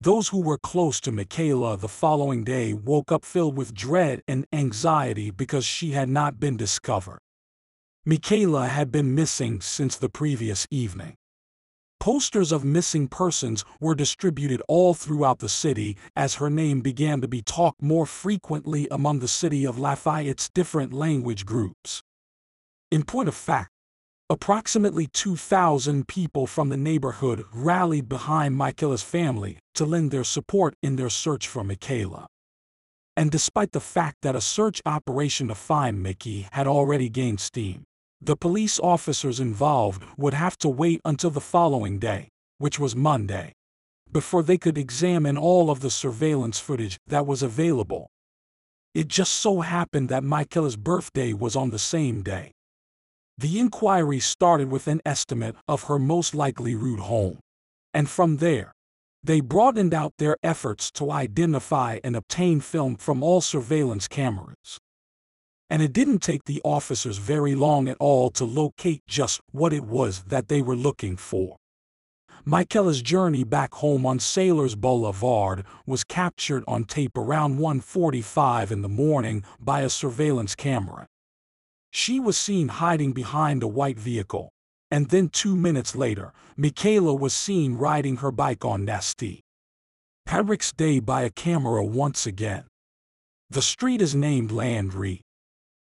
Those 0.00 0.28
who 0.28 0.40
were 0.42 0.58
close 0.58 1.00
to 1.00 1.12
Michaela 1.12 1.76
the 1.76 1.88
following 1.88 2.44
day 2.44 2.74
woke 2.74 3.10
up 3.10 3.24
filled 3.24 3.56
with 3.56 3.74
dread 3.74 4.22
and 4.28 4.46
anxiety 4.52 5.30
because 5.30 5.64
she 5.64 5.92
had 5.92 6.08
not 6.08 6.38
been 6.38 6.56
discovered. 6.56 7.20
Michaela 8.04 8.68
had 8.68 8.92
been 8.92 9.14
missing 9.14 9.60
since 9.60 9.96
the 9.96 10.10
previous 10.10 10.66
evening. 10.70 11.16
Posters 11.98 12.52
of 12.52 12.62
missing 12.62 13.08
persons 13.08 13.64
were 13.80 13.94
distributed 13.94 14.62
all 14.68 14.92
throughout 14.92 15.38
the 15.38 15.48
city 15.48 15.96
as 16.14 16.34
her 16.34 16.50
name 16.50 16.82
began 16.82 17.20
to 17.22 17.26
be 17.26 17.40
talked 17.40 17.82
more 17.82 18.06
frequently 18.06 18.86
among 18.90 19.20
the 19.20 19.26
city 19.26 19.66
of 19.66 19.78
Lafayette's 19.78 20.50
different 20.50 20.92
language 20.92 21.46
groups. 21.46 22.02
In 22.92 23.02
point 23.02 23.28
of 23.28 23.34
fact, 23.34 23.70
Approximately 24.28 25.06
2,000 25.12 26.08
people 26.08 26.48
from 26.48 26.68
the 26.68 26.76
neighborhood 26.76 27.44
rallied 27.54 28.08
behind 28.08 28.56
Michaela's 28.56 29.04
family 29.04 29.60
to 29.76 29.84
lend 29.84 30.10
their 30.10 30.24
support 30.24 30.74
in 30.82 30.96
their 30.96 31.08
search 31.08 31.46
for 31.46 31.62
Michaela. 31.62 32.26
And 33.16 33.30
despite 33.30 33.70
the 33.70 33.78
fact 33.78 34.16
that 34.22 34.34
a 34.34 34.40
search 34.40 34.82
operation 34.84 35.46
to 35.46 35.54
find 35.54 36.02
Mickey 36.02 36.48
had 36.50 36.66
already 36.66 37.08
gained 37.08 37.38
steam, 37.38 37.84
the 38.20 38.36
police 38.36 38.80
officers 38.80 39.38
involved 39.38 40.02
would 40.16 40.34
have 40.34 40.58
to 40.58 40.68
wait 40.68 41.00
until 41.04 41.30
the 41.30 41.40
following 41.40 42.00
day, 42.00 42.28
which 42.58 42.80
was 42.80 42.96
Monday, 42.96 43.52
before 44.10 44.42
they 44.42 44.58
could 44.58 44.76
examine 44.76 45.38
all 45.38 45.70
of 45.70 45.82
the 45.82 45.90
surveillance 45.90 46.58
footage 46.58 46.98
that 47.06 47.28
was 47.28 47.44
available. 47.44 48.08
It 48.92 49.06
just 49.06 49.34
so 49.34 49.60
happened 49.60 50.08
that 50.08 50.24
Michaela's 50.24 50.76
birthday 50.76 51.32
was 51.32 51.54
on 51.54 51.70
the 51.70 51.78
same 51.78 52.24
day. 52.24 52.55
The 53.38 53.58
inquiry 53.58 54.18
started 54.18 54.70
with 54.70 54.88
an 54.88 55.02
estimate 55.04 55.56
of 55.68 55.84
her 55.84 55.98
most 55.98 56.34
likely 56.34 56.74
route 56.74 57.00
home. 57.00 57.38
And 57.92 58.08
from 58.08 58.38
there, 58.38 58.72
they 59.22 59.40
broadened 59.40 59.92
out 59.92 60.14
their 60.18 60.36
efforts 60.42 60.90
to 60.92 61.10
identify 61.10 61.98
and 62.02 62.16
obtain 62.16 62.60
film 62.60 62.96
from 62.96 63.22
all 63.22 63.42
surveillance 63.42 64.08
cameras. 64.08 64.78
And 65.68 65.82
it 65.82 65.92
didn't 65.92 66.20
take 66.20 66.44
the 66.44 66.62
officers 66.64 67.18
very 67.18 67.54
long 67.54 67.88
at 67.88 67.96
all 67.98 68.30
to 68.30 68.44
locate 68.44 69.02
just 69.06 69.40
what 69.50 69.72
it 69.72 69.84
was 69.84 70.22
that 70.24 70.48
they 70.48 70.62
were 70.62 70.76
looking 70.76 71.16
for. 71.16 71.56
Michaela's 72.44 73.02
journey 73.02 73.42
back 73.42 73.74
home 73.74 74.06
on 74.06 74.20
Sailors 74.20 74.76
Boulevard 74.76 75.64
was 75.84 76.04
captured 76.04 76.62
on 76.68 76.84
tape 76.84 77.18
around 77.18 77.58
1.45 77.58 78.70
in 78.70 78.82
the 78.82 78.88
morning 78.88 79.42
by 79.58 79.80
a 79.80 79.90
surveillance 79.90 80.54
camera. 80.54 81.08
She 81.96 82.20
was 82.20 82.36
seen 82.36 82.68
hiding 82.68 83.14
behind 83.14 83.62
a 83.62 83.66
white 83.66 83.98
vehicle, 83.98 84.50
and 84.90 85.08
then 85.08 85.30
two 85.30 85.56
minutes 85.56 85.96
later, 85.96 86.34
Michaela 86.54 87.14
was 87.14 87.32
seen 87.32 87.76
riding 87.76 88.16
her 88.16 88.30
bike 88.30 88.66
on 88.66 88.84
Nasty. 88.84 89.40
Patrick's 90.26 90.74
Day 90.74 91.00
by 91.00 91.22
a 91.22 91.30
camera 91.30 91.82
once 91.82 92.26
again. 92.26 92.64
The 93.48 93.62
street 93.62 94.02
is 94.02 94.14
named 94.14 94.52
Landry. 94.52 95.22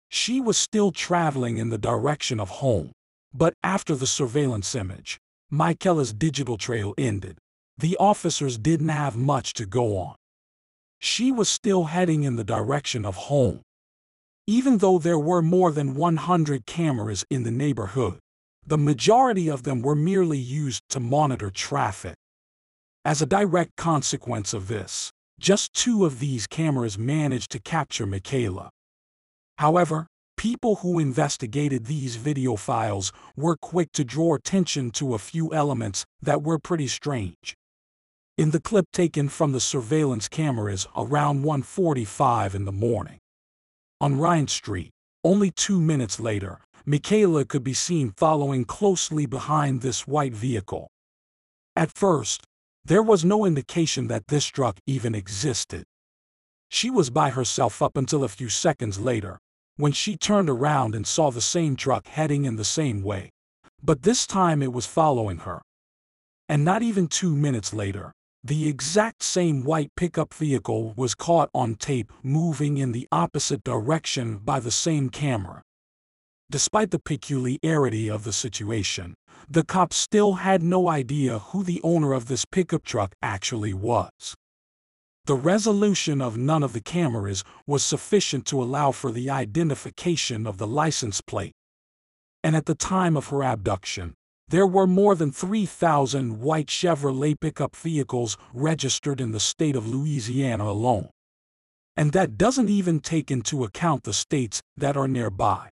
She 0.09 0.41
was 0.41 0.59
still 0.59 0.91
traveling 0.91 1.59
in 1.59 1.69
the 1.69 1.79
direction 1.79 2.41
of 2.41 2.49
home, 2.49 2.91
but 3.33 3.55
after 3.63 3.95
the 3.95 4.09
surveillance 4.09 4.75
image, 4.75 5.19
Michaela's 5.51 6.13
digital 6.13 6.59
trail 6.59 6.95
ended. 6.99 7.39
The 7.79 7.97
officers 8.01 8.59
didn't 8.59 8.89
have 8.89 9.17
much 9.17 9.53
to 9.53 9.67
go 9.67 9.97
on. 9.99 10.17
She 10.99 11.31
was 11.31 11.49
still 11.49 11.85
heading 11.85 12.25
in 12.25 12.35
the 12.35 12.43
direction 12.43 13.05
of 13.05 13.15
home, 13.15 13.63
even 14.47 14.79
though 14.79 14.99
there 14.99 15.19
were 15.19 15.43
more 15.43 15.71
than 15.71 15.95
100 15.95 16.67
cameras 16.67 17.25
in 17.31 17.45
the 17.45 17.51
neighborhood, 17.51 18.19
the 18.67 18.79
majority 18.79 19.49
of 19.49 19.63
them 19.63 19.83
were 19.83 19.95
merely 19.95 20.39
used 20.39 20.83
to 20.89 21.01
monitor 21.01 21.51
traffic. 21.51 22.15
As 23.05 23.21
a 23.21 23.27
direct 23.27 23.77
consequence 23.77 24.53
of 24.53 24.69
this, 24.69 25.13
just 25.39 25.73
two 25.75 26.05
of 26.05 26.21
these 26.21 26.47
cameras 26.47 26.97
managed 26.97 27.51
to 27.51 27.59
capture 27.59 28.07
Michaela. 28.07 28.71
However, 29.59 30.07
people 30.37 30.77
who 30.77 30.99
investigated 30.99 31.87
these 31.87 32.17
video 32.17 32.57
files 32.57 33.13
were 33.37 33.57
quick 33.57 33.93
to 33.93 34.05
draw 34.05 34.35
attention 34.35 34.91
to 34.93 35.15
a 35.15 35.19
few 35.19 35.53
elements 35.53 36.05
that 36.21 36.43
were 36.43 36.59
pretty 36.59 36.89
strange. 36.89 37.55
In 38.39 38.51
the 38.51 38.61
clip 38.61 38.87
taken 38.93 39.29
from 39.29 39.53
the 39.53 39.61
surveillance 39.61 40.29
cameras 40.29 40.87
around 40.97 41.45
1.45 41.45 42.55
in 42.55 42.65
the 42.65 42.73
morning, 42.73 43.19
on 44.03 44.19
Ryan 44.19 44.49
Street, 44.49 44.91
only 45.23 45.53
two 45.53 45.81
minutes 45.81 46.19
later, 46.19 46.59
Michaela 46.85 47.45
could 47.45 47.63
be 47.63 47.73
seen 47.73 48.11
following 48.17 48.65
closely 48.65 49.27
behind 49.27 49.81
this 49.81 50.09
white 50.09 50.35
vehicle. 50.35 50.89
At 51.77 51.93
first, 51.93 52.43
there 52.85 53.03
was 53.03 53.25
no 53.25 53.45
indication 53.45 54.09
that 54.09 54.27
this 54.27 54.45
truck 54.47 54.79
even 54.89 55.15
existed. 55.15 55.85
She 56.69 56.91
was 56.91 57.11
by 57.11 57.31
herself 57.31 57.81
up 57.81 57.97
until 57.97 58.25
a 58.25 58.29
few 58.29 58.49
seconds 58.49 58.99
later, 58.99 59.39
when 59.77 59.93
she 59.93 60.17
turned 60.17 60.51
around 60.51 60.97
and 60.97 61.07
saw 61.07 61.31
the 61.31 61.41
same 61.41 61.77
truck 61.77 62.09
heading 62.09 62.45
in 62.45 62.57
the 62.57 62.65
same 62.65 63.03
way. 63.05 63.31
But 63.81 64.03
this 64.03 64.27
time 64.27 64.65
it 64.65 64.73
was 64.73 64.85
following 64.85 65.39
her. 65.39 65.63
And 66.49 66.65
not 66.65 66.83
even 66.83 67.07
two 67.07 67.37
minutes 67.37 67.73
later, 67.73 68.11
the 68.45 68.69
exact 68.69 69.23
same 69.23 69.63
white 69.63 69.91
pickup 69.97 70.35
vehicle 70.35 70.95
was 70.97 71.15
caught 71.15 71.49
on 71.55 71.77
tape 71.77 72.13
moving 72.25 72.77
in 72.77 72.91
the 72.91 73.07
opposite 73.13 73.63
direction 73.63 74.39
by 74.39 74.59
the 74.59 74.71
same 74.71 75.09
camera. 75.11 75.63
Despite 76.51 76.91
the 76.91 76.99
peculiarity 76.99 78.11
of 78.11 78.25
the 78.25 78.33
situation, 78.33 79.15
the 79.49 79.65
cops 79.65 79.97
still 79.97 80.35
had 80.35 80.63
no 80.63 80.89
idea 80.89 81.39
who 81.39 81.63
the 81.63 81.81
owner 81.85 82.13
of 82.13 82.27
this 82.27 82.45
pickup 82.45 82.85
truck 82.85 83.15
actually 83.23 83.73
was. 83.73 84.35
The 85.27 85.37
resolution 85.37 86.21
of 86.21 86.37
none 86.37 86.65
of 86.65 86.73
the 86.73 86.81
cameras 86.81 87.45
was 87.65 87.85
sufficient 87.85 88.45
to 88.47 88.61
allow 88.61 88.91
for 88.91 89.13
the 89.13 89.31
identification 89.31 90.49
of 90.49 90.59
the 90.59 90.67
license 90.67 91.21
plate. 91.21 91.53
And 92.43 92.57
at 92.57 92.67
the 92.67 92.75
time 92.75 93.17
of 93.17 93.29
her 93.29 93.45
abduction, 93.45 94.15
there 94.49 94.67
were 94.67 94.87
more 94.87 95.15
than 95.15 95.33
3,000 95.33 96.41
white 96.41 96.67
Chevrolet 96.67 97.39
pickup 97.41 97.75
vehicles 97.75 98.37
registered 98.53 99.21
in 99.21 99.33
the 99.33 99.41
state 99.41 99.77
of 99.77 99.89
Louisiana 99.89 100.65
alone. 100.65 101.09
And 101.97 102.13
that 102.13 102.39
doesn't 102.39 102.69
even 102.69 103.01
take 103.01 103.31
into 103.31 103.65
account 103.65 104.05
the 104.05 104.13
states 104.13 104.63
that 104.77 104.97
are 104.97 105.09
nearby. 105.09 105.71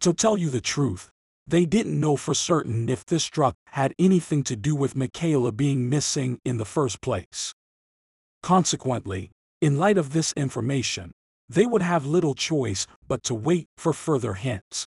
To 0.00 0.12
tell 0.12 0.36
you 0.36 0.50
the 0.50 0.60
truth, 0.60 1.10
they 1.46 1.66
didn't 1.66 2.00
know 2.00 2.16
for 2.16 2.34
certain 2.34 2.88
if 2.88 3.04
this 3.04 3.26
truck 3.26 3.54
had 3.68 3.94
anything 3.98 4.42
to 4.44 4.56
do 4.56 4.74
with 4.74 4.96
Michaela 4.96 5.52
being 5.52 5.88
missing 5.88 6.38
in 6.44 6.56
the 6.56 6.64
first 6.64 7.00
place. 7.00 7.54
Consequently, 8.42 9.30
in 9.60 9.78
light 9.78 9.98
of 9.98 10.12
this 10.12 10.32
information, 10.36 11.12
they 11.48 11.66
would 11.66 11.82
have 11.82 12.06
little 12.06 12.34
choice 12.34 12.86
but 13.06 13.22
to 13.24 13.34
wait 13.34 13.66
for 13.76 13.92
further 13.92 14.34
hints. 14.34 14.86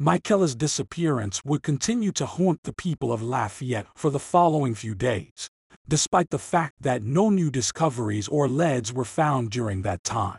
Michaela's 0.00 0.54
disappearance 0.54 1.44
would 1.44 1.64
continue 1.64 2.12
to 2.12 2.24
haunt 2.24 2.62
the 2.62 2.72
people 2.72 3.12
of 3.12 3.20
Lafayette 3.20 3.88
for 3.96 4.10
the 4.10 4.20
following 4.20 4.76
few 4.76 4.94
days, 4.94 5.50
despite 5.88 6.30
the 6.30 6.38
fact 6.38 6.74
that 6.80 7.02
no 7.02 7.30
new 7.30 7.50
discoveries 7.50 8.28
or 8.28 8.46
leads 8.46 8.92
were 8.92 9.04
found 9.04 9.50
during 9.50 9.82
that 9.82 10.04
time. 10.04 10.38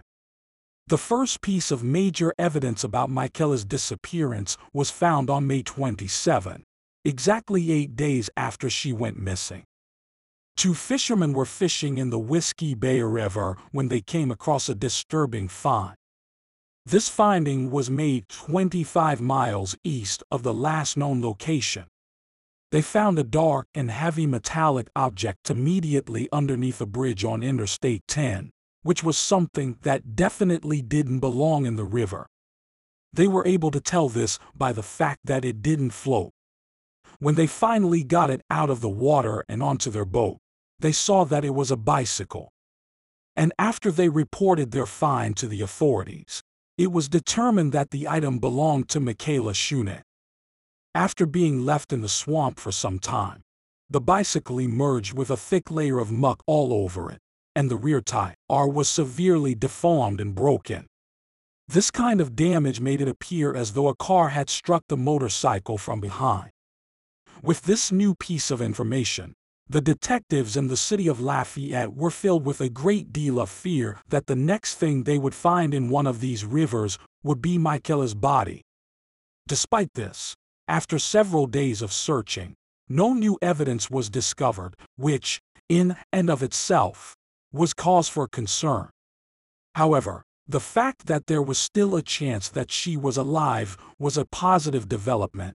The 0.87 0.97
first 0.97 1.41
piece 1.41 1.71
of 1.71 1.83
major 1.83 2.33
evidence 2.39 2.85
about 2.85 3.09
Michaela's 3.09 3.65
disappearance 3.65 4.55
was 4.71 4.91
found 4.91 5.29
on 5.29 5.45
May 5.45 5.61
27, 5.61 6.63
exactly 7.03 7.69
eight 7.73 7.97
days 7.97 8.29
after 8.37 8.69
she 8.69 8.93
went 8.93 9.19
missing. 9.19 9.65
Two 10.55 10.73
fishermen 10.73 11.33
were 11.33 11.45
fishing 11.45 11.97
in 11.97 12.11
the 12.11 12.19
Whiskey 12.19 12.75
Bay 12.75 13.01
River 13.01 13.57
when 13.73 13.89
they 13.89 13.99
came 13.99 14.31
across 14.31 14.69
a 14.69 14.73
disturbing 14.73 15.49
find. 15.49 15.98
This 16.89 17.07
finding 17.07 17.69
was 17.69 17.87
made 17.87 18.27
25 18.29 19.21
miles 19.21 19.77
east 19.83 20.23
of 20.31 20.41
the 20.41 20.55
last 20.55 20.97
known 20.97 21.21
location. 21.21 21.85
They 22.71 22.81
found 22.81 23.19
a 23.19 23.23
dark 23.23 23.67
and 23.75 23.91
heavy 23.91 24.25
metallic 24.25 24.89
object 24.95 25.51
immediately 25.51 26.27
underneath 26.31 26.81
a 26.81 26.87
bridge 26.87 27.23
on 27.23 27.43
Interstate 27.43 28.01
10, 28.07 28.49
which 28.81 29.03
was 29.03 29.19
something 29.19 29.77
that 29.83 30.15
definitely 30.15 30.81
didn't 30.81 31.19
belong 31.19 31.67
in 31.67 31.75
the 31.75 31.85
river. 31.85 32.25
They 33.13 33.27
were 33.27 33.45
able 33.45 33.69
to 33.69 33.79
tell 33.79 34.09
this 34.09 34.39
by 34.55 34.73
the 34.73 34.81
fact 34.81 35.19
that 35.25 35.45
it 35.45 35.61
didn't 35.61 35.91
float. 35.91 36.31
When 37.19 37.35
they 37.35 37.45
finally 37.45 38.03
got 38.03 38.31
it 38.31 38.41
out 38.49 38.71
of 38.71 38.81
the 38.81 38.89
water 38.89 39.45
and 39.47 39.61
onto 39.61 39.91
their 39.91 40.05
boat, 40.05 40.39
they 40.79 40.91
saw 40.91 41.23
that 41.25 41.45
it 41.45 41.53
was 41.53 41.69
a 41.69 41.77
bicycle. 41.77 42.49
And 43.35 43.53
after 43.59 43.91
they 43.91 44.09
reported 44.09 44.71
their 44.71 44.87
find 44.87 45.37
to 45.37 45.47
the 45.47 45.61
authorities, 45.61 46.41
it 46.79 46.93
was 46.93 47.09
determined 47.09 47.73
that 47.73 47.91
the 47.91 48.07
item 48.07 48.39
belonged 48.39 48.87
to 48.87 49.01
Michaela 49.01 49.51
Shunick. 49.51 50.03
After 50.95 51.25
being 51.25 51.65
left 51.65 51.91
in 51.91 51.99
the 51.99 52.07
swamp 52.07 52.57
for 52.57 52.71
some 52.71 52.99
time, 52.99 53.41
the 53.89 53.99
bicycle 53.99 54.61
emerged 54.61 55.13
with 55.13 55.29
a 55.29 55.35
thick 55.35 55.69
layer 55.69 55.99
of 55.99 56.09
muck 56.09 56.41
all 56.47 56.71
over 56.71 57.11
it, 57.11 57.19
and 57.53 57.69
the 57.69 57.75
rear 57.75 57.99
tire 57.99 58.33
R 58.49 58.69
was 58.69 58.87
severely 58.87 59.55
deformed 59.55 60.21
and 60.21 60.33
broken. 60.33 60.87
This 61.67 61.91
kind 61.91 62.21
of 62.21 62.37
damage 62.37 62.79
made 62.79 63.01
it 63.01 63.09
appear 63.09 63.53
as 63.53 63.73
though 63.73 63.89
a 63.89 63.95
car 63.95 64.29
had 64.29 64.49
struck 64.49 64.83
the 64.87 64.95
motorcycle 64.95 65.77
from 65.77 65.99
behind. 65.99 66.49
With 67.43 67.63
this 67.63 67.91
new 67.91 68.15
piece 68.15 68.51
of 68.51 68.61
information, 68.61 69.33
the 69.69 69.81
detectives 69.81 70.57
in 70.57 70.67
the 70.67 70.75
city 70.75 71.07
of 71.07 71.21
Lafayette 71.21 71.93
were 71.93 72.09
filled 72.09 72.43
with 72.43 72.59
a 72.59 72.69
great 72.69 73.13
deal 73.13 73.39
of 73.39 73.51
fear 73.51 73.99
that 74.07 74.25
the 74.25 74.35
next 74.35 74.75
thing 74.75 75.03
they 75.03 75.19
would 75.19 75.35
find 75.35 75.75
in 75.75 75.89
one 75.89 76.07
of 76.07 76.21
these 76.21 76.43
rivers 76.43 76.97
would 77.21 77.39
be 77.39 77.59
Michaela's 77.59 78.15
body. 78.15 78.63
Despite 79.47 79.93
this, 79.93 80.35
after 80.67 80.97
several 80.97 81.45
days 81.45 81.83
of 81.83 81.93
searching, 81.93 82.55
no 82.87 83.13
new 83.13 83.37
evidence 83.43 83.91
was 83.91 84.09
discovered, 84.09 84.75
which, 84.97 85.39
in 85.69 85.95
and 86.11 86.31
of 86.31 86.41
itself, 86.41 87.15
was 87.53 87.75
cause 87.75 88.09
for 88.09 88.27
concern. 88.27 88.89
However, 89.75 90.23
the 90.47 90.59
fact 90.59 91.05
that 91.05 91.27
there 91.27 91.43
was 91.43 91.59
still 91.59 91.95
a 91.95 92.01
chance 92.01 92.49
that 92.49 92.71
she 92.71 92.97
was 92.97 93.17
alive 93.17 93.77
was 93.99 94.17
a 94.17 94.25
positive 94.25 94.89
development. 94.89 95.53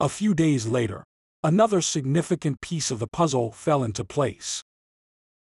A 0.00 0.08
few 0.08 0.32
days 0.32 0.66
later, 0.66 1.04
Another 1.44 1.80
significant 1.80 2.60
piece 2.60 2.90
of 2.90 2.98
the 2.98 3.06
puzzle 3.06 3.52
fell 3.52 3.84
into 3.84 4.04
place. 4.04 4.64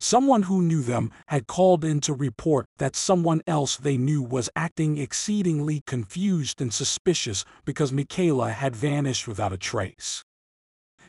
Someone 0.01 0.43
who 0.43 0.61
knew 0.61 0.81
them 0.81 1.11
had 1.27 1.47
called 1.47 1.85
in 1.85 2.01
to 2.01 2.13
report 2.13 2.65
that 2.77 2.93
someone 2.93 3.41
else 3.47 3.77
they 3.77 3.95
knew 3.97 4.21
was 4.21 4.49
acting 4.53 4.97
exceedingly 4.97 5.81
confused 5.87 6.59
and 6.59 6.73
suspicious 6.73 7.45
because 7.63 7.93
Michaela 7.93 8.51
had 8.51 8.75
vanished 8.75 9.29
without 9.29 9.53
a 9.53 9.57
trace. 9.57 10.25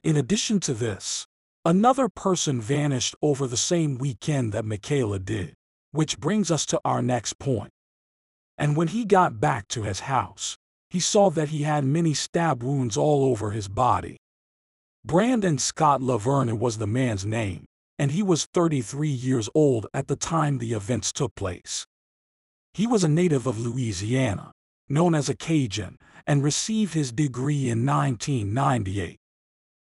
In 0.05 0.17
addition 0.17 0.61
to 0.61 0.75
this, 0.75 1.27
another 1.65 2.09
person 2.09 2.61
vanished 2.61 3.17
over 3.21 3.49
the 3.49 3.57
same 3.57 3.99
weekend 3.99 4.53
that 4.53 4.65
Michaela 4.65 5.19
did, 5.19 5.55
which 5.91 6.21
brings 6.21 6.53
us 6.53 6.65
to 6.67 6.81
our 6.85 7.03
next 7.03 7.41
point. 7.41 7.73
And 8.57 8.77
when 8.77 8.89
he 8.89 9.05
got 9.05 9.41
back 9.41 9.67
to 9.69 9.83
his 9.83 10.01
house, 10.01 10.57
he 10.89 11.01
saw 11.01 11.31
that 11.31 11.49
he 11.49 11.65
had 11.65 11.85
many 11.85 12.15
stab 12.15 12.63
wounds 12.63 12.97
all 12.97 13.25
over 13.25 13.51
his 13.51 13.67
body. 13.67 14.19
Brandon 15.05 15.59
Scott 15.59 16.01
Lavergne 16.01 16.59
was 16.59 16.79
the 16.79 16.87
man's 16.87 17.25
name, 17.25 17.65
and 17.99 18.11
he 18.11 18.23
was 18.23 18.47
33 18.47 19.09
years 19.09 19.49
old 19.55 19.87
at 19.95 20.09
the 20.09 20.17
time 20.17 20.59
the 20.59 20.73
events 20.73 21.13
took 21.13 21.35
place. 21.35 21.87
He 22.75 22.87
was 22.87 23.05
a 23.05 23.09
native 23.09 23.47
of 23.47 23.59
Louisiana, 23.59 24.53
known 24.89 25.15
as 25.15 25.29
a 25.29 25.37
Cajun, 25.37 25.97
and 26.27 26.43
received 26.43 26.95
his 26.95 27.13
degree 27.13 27.71
in 27.71 27.87
1998. 27.87 29.17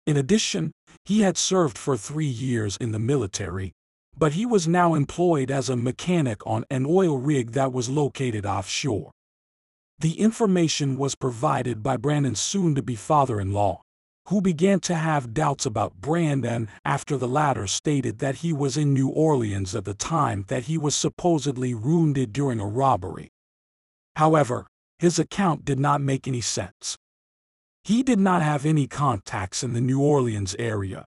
In 0.07 0.17
addition, 0.17 0.73
he 1.05 1.21
had 1.21 1.37
served 1.37 1.79
for 1.79 1.97
three 1.97 2.27
years 2.27 2.77
in 2.77 2.93
the 2.93 2.99
military, 2.99 3.73
but 4.17 4.33
he 4.33 4.45
was 4.45 4.67
now 4.67 4.95
employed 4.95 5.51
as 5.51 5.69
a 5.69 5.77
mechanic 5.77 6.45
on 6.47 6.65
an 6.71 6.87
oil 6.87 7.19
rig 7.19 7.53
that 7.53 7.73
was 7.73 7.89
located 7.89 8.45
offshore. 8.45 9.11
The 9.99 10.21
information 10.21 10.97
was 10.97 11.15
provided 11.15 11.83
by 11.83 11.97
Brandon's 11.97 12.41
soon-to-be 12.41 12.97
father-in-law, 12.97 13.83
who 14.29 14.43
began 14.43 14.79
to 14.79 14.95
have 14.95 15.33
doubts 15.33 15.65
about 15.65 15.95
Brandon 15.95 16.69
after 16.85 17.17
the 17.17 17.29
latter 17.29 17.67
stated 17.67 18.19
that 18.19 18.37
he 18.37 18.53
was 18.53 18.77
in 18.77 18.93
New 18.93 19.09
Orleans 19.09 19.75
at 19.75 19.87
the 19.87 19.95
time 19.95 20.45
that 20.49 20.65
he 20.65 20.77
was 20.77 20.95
supposedly 20.95 21.75
wounded 21.75 22.33
during 22.33 22.61
a 22.61 22.67
robbery. 22.67 23.31
However, 24.17 24.67
his 24.99 25.19
account 25.19 25.65
did 25.65 25.79
not 25.79 26.03
make 26.03 26.29
any 26.29 26.43
sense. 26.43 26.99
He 27.85 28.03
did 28.03 28.19
not 28.19 28.43
have 28.43 28.67
any 28.67 28.87
contacts 28.87 29.63
in 29.63 29.73
the 29.73 29.81
New 29.81 30.03
Orleans 30.03 30.55
area. 30.59 31.07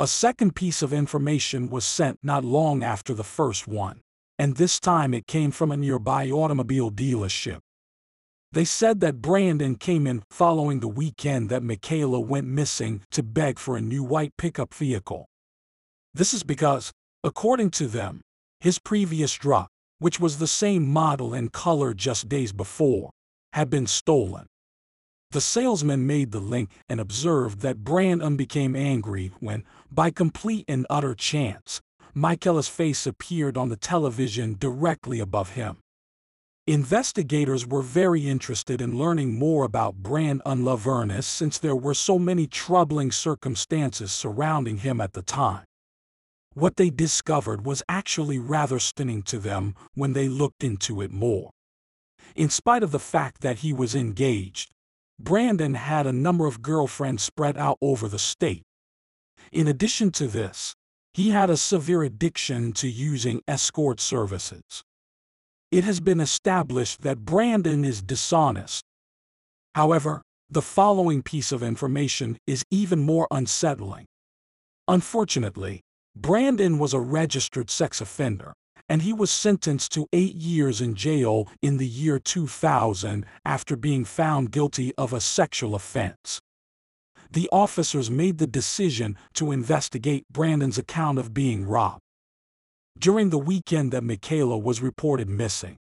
A 0.00 0.08
second 0.08 0.56
piece 0.56 0.82
of 0.82 0.92
information 0.92 1.70
was 1.70 1.84
sent 1.84 2.18
not 2.20 2.44
long 2.44 2.82
after 2.82 3.14
the 3.14 3.22
first 3.22 3.68
one, 3.68 4.00
and 4.40 4.56
this 4.56 4.80
time 4.80 5.14
it 5.14 5.28
came 5.28 5.52
from 5.52 5.70
a 5.70 5.76
nearby 5.76 6.28
automobile 6.30 6.90
dealership. 6.90 7.60
They 8.54 8.64
said 8.64 9.00
that 9.00 9.20
Brandon 9.20 9.74
came 9.74 10.06
in 10.06 10.22
following 10.30 10.78
the 10.78 10.86
weekend 10.86 11.48
that 11.48 11.64
Michaela 11.64 12.20
went 12.20 12.46
missing 12.46 13.02
to 13.10 13.24
beg 13.24 13.58
for 13.58 13.76
a 13.76 13.80
new 13.80 14.04
white 14.04 14.32
pickup 14.38 14.72
vehicle. 14.72 15.26
This 16.14 16.32
is 16.32 16.44
because, 16.44 16.92
according 17.24 17.70
to 17.72 17.88
them, 17.88 18.20
his 18.60 18.78
previous 18.78 19.32
truck, 19.32 19.70
which 19.98 20.20
was 20.20 20.38
the 20.38 20.46
same 20.46 20.86
model 20.86 21.34
and 21.34 21.52
color 21.52 21.94
just 21.94 22.28
days 22.28 22.52
before, 22.52 23.10
had 23.54 23.70
been 23.70 23.88
stolen. 23.88 24.46
The 25.32 25.40
salesman 25.40 26.06
made 26.06 26.30
the 26.30 26.38
link 26.38 26.70
and 26.88 27.00
observed 27.00 27.58
that 27.62 27.82
Brandon 27.82 28.36
became 28.36 28.76
angry 28.76 29.32
when, 29.40 29.64
by 29.90 30.12
complete 30.12 30.64
and 30.68 30.86
utter 30.88 31.16
chance, 31.16 31.80
Michaela's 32.14 32.68
face 32.68 33.04
appeared 33.04 33.56
on 33.56 33.68
the 33.68 33.76
television 33.76 34.54
directly 34.56 35.18
above 35.18 35.54
him. 35.54 35.78
Investigators 36.66 37.66
were 37.66 37.82
very 37.82 38.26
interested 38.26 38.80
in 38.80 38.96
learning 38.96 39.38
more 39.38 39.64
about 39.64 39.96
Brandon 39.96 40.64
Lavernus 40.64 41.24
since 41.24 41.58
there 41.58 41.76
were 41.76 41.92
so 41.92 42.18
many 42.18 42.46
troubling 42.46 43.12
circumstances 43.12 44.10
surrounding 44.10 44.78
him 44.78 44.98
at 44.98 45.12
the 45.12 45.20
time. 45.20 45.64
What 46.54 46.76
they 46.76 46.88
discovered 46.88 47.66
was 47.66 47.82
actually 47.86 48.38
rather 48.38 48.78
stunning 48.78 49.22
to 49.24 49.38
them 49.38 49.74
when 49.92 50.14
they 50.14 50.26
looked 50.26 50.64
into 50.64 51.02
it 51.02 51.10
more. 51.10 51.50
In 52.34 52.48
spite 52.48 52.82
of 52.82 52.92
the 52.92 52.98
fact 52.98 53.42
that 53.42 53.58
he 53.58 53.74
was 53.74 53.94
engaged, 53.94 54.70
Brandon 55.20 55.74
had 55.74 56.06
a 56.06 56.14
number 56.14 56.46
of 56.46 56.62
girlfriends 56.62 57.22
spread 57.22 57.58
out 57.58 57.76
over 57.82 58.08
the 58.08 58.18
state. 58.18 58.62
In 59.52 59.68
addition 59.68 60.10
to 60.12 60.26
this, 60.26 60.74
he 61.12 61.28
had 61.28 61.50
a 61.50 61.58
severe 61.58 62.02
addiction 62.02 62.72
to 62.72 62.88
using 62.88 63.42
escort 63.46 64.00
services 64.00 64.82
it 65.74 65.82
has 65.82 65.98
been 65.98 66.20
established 66.20 67.02
that 67.02 67.24
Brandon 67.24 67.84
is 67.84 68.00
dishonest. 68.00 68.84
However, 69.74 70.22
the 70.48 70.62
following 70.62 71.20
piece 71.20 71.50
of 71.50 71.64
information 71.64 72.38
is 72.46 72.62
even 72.70 73.00
more 73.00 73.26
unsettling. 73.32 74.06
Unfortunately, 74.86 75.80
Brandon 76.14 76.78
was 76.78 76.94
a 76.94 77.00
registered 77.00 77.70
sex 77.70 78.00
offender, 78.00 78.52
and 78.88 79.02
he 79.02 79.12
was 79.12 79.32
sentenced 79.32 79.90
to 79.94 80.06
eight 80.12 80.36
years 80.36 80.80
in 80.80 80.94
jail 80.94 81.48
in 81.60 81.78
the 81.78 81.88
year 81.88 82.20
2000 82.20 83.26
after 83.44 83.74
being 83.74 84.04
found 84.04 84.52
guilty 84.52 84.94
of 84.96 85.12
a 85.12 85.20
sexual 85.20 85.74
offense. 85.74 86.38
The 87.32 87.48
officers 87.50 88.12
made 88.12 88.38
the 88.38 88.46
decision 88.46 89.18
to 89.32 89.50
investigate 89.50 90.24
Brandon's 90.30 90.78
account 90.78 91.18
of 91.18 91.34
being 91.34 91.66
robbed. 91.66 92.03
During 92.98 93.30
the 93.30 93.38
weekend 93.38 93.92
that 93.92 94.04
Michaela 94.04 94.56
was 94.56 94.80
reported 94.80 95.28
missing, 95.28 95.76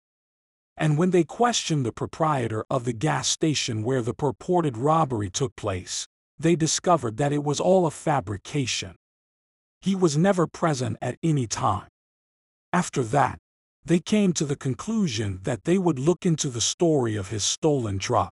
and 0.77 0.97
when 0.97 1.11
they 1.11 1.25
questioned 1.25 1.85
the 1.85 1.93
proprietor 1.93 2.65
of 2.71 2.85
the 2.85 2.93
gas 2.93 3.29
station 3.29 3.83
where 3.83 4.03
the 4.03 4.15
purported 4.15 4.77
robbery 4.77 5.29
took 5.29 5.57
place, 5.57 6.07
they 6.39 6.55
discovered 6.55 7.17
that 7.17 7.33
it 7.33 7.43
was 7.43 7.59
all 7.59 7.87
a 7.87 7.91
fabrication. 7.91 8.95
He 9.81 9.97
was 9.97 10.17
never 10.17 10.47
present 10.47 10.97
at 11.03 11.19
any 11.23 11.47
time. 11.47 11.89
After 12.73 13.03
that, 13.03 13.39
they 13.85 13.99
came 13.99 14.33
to 14.35 14.45
the 14.45 14.57
conclusion 14.57 15.41
that 15.43 15.65
they 15.65 15.79
would 15.79 15.99
look 15.99 16.25
into 16.27 16.49
the 16.49 16.61
story 16.61 17.17
of 17.17 17.29
his 17.29 17.43
stolen 17.43 17.99
truck. 17.99 18.31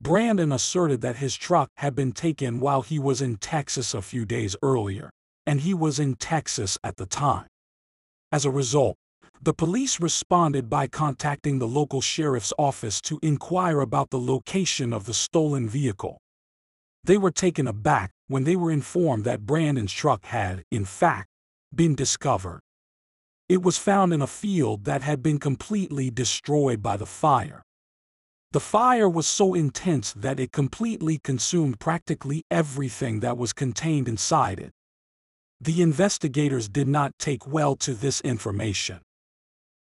Brandon 0.00 0.50
asserted 0.50 1.02
that 1.02 1.16
his 1.16 1.36
truck 1.36 1.70
had 1.76 1.94
been 1.94 2.12
taken 2.12 2.60
while 2.60 2.82
he 2.82 2.98
was 2.98 3.22
in 3.22 3.36
Texas 3.36 3.94
a 3.94 4.02
few 4.02 4.24
days 4.24 4.56
earlier, 4.62 5.10
and 5.46 5.60
he 5.60 5.74
was 5.74 6.00
in 6.00 6.14
Texas 6.14 6.78
at 6.82 6.96
the 6.96 7.06
time. 7.06 7.46
As 8.34 8.44
a 8.44 8.50
result, 8.50 8.96
the 9.40 9.54
police 9.54 10.00
responded 10.00 10.68
by 10.68 10.88
contacting 10.88 11.60
the 11.60 11.68
local 11.68 12.00
sheriff's 12.00 12.52
office 12.58 13.00
to 13.02 13.20
inquire 13.22 13.78
about 13.78 14.10
the 14.10 14.18
location 14.18 14.92
of 14.92 15.04
the 15.04 15.14
stolen 15.14 15.68
vehicle. 15.68 16.18
They 17.04 17.16
were 17.16 17.30
taken 17.30 17.68
aback 17.68 18.10
when 18.26 18.42
they 18.42 18.56
were 18.56 18.72
informed 18.72 19.22
that 19.22 19.46
Brandon's 19.46 19.92
truck 19.92 20.24
had, 20.24 20.64
in 20.72 20.84
fact, 20.84 21.28
been 21.72 21.94
discovered. 21.94 22.58
It 23.48 23.62
was 23.62 23.78
found 23.78 24.12
in 24.12 24.20
a 24.20 24.26
field 24.26 24.82
that 24.82 25.02
had 25.02 25.22
been 25.22 25.38
completely 25.38 26.10
destroyed 26.10 26.82
by 26.82 26.96
the 26.96 27.06
fire. 27.06 27.62
The 28.50 28.58
fire 28.58 29.08
was 29.08 29.28
so 29.28 29.54
intense 29.54 30.12
that 30.12 30.40
it 30.40 30.50
completely 30.50 31.20
consumed 31.22 31.78
practically 31.78 32.42
everything 32.50 33.20
that 33.20 33.38
was 33.38 33.52
contained 33.52 34.08
inside 34.08 34.58
it. 34.58 34.72
The 35.64 35.80
investigators 35.80 36.68
did 36.68 36.88
not 36.88 37.18
take 37.18 37.46
well 37.46 37.74
to 37.76 37.94
this 37.94 38.20
information. 38.20 39.00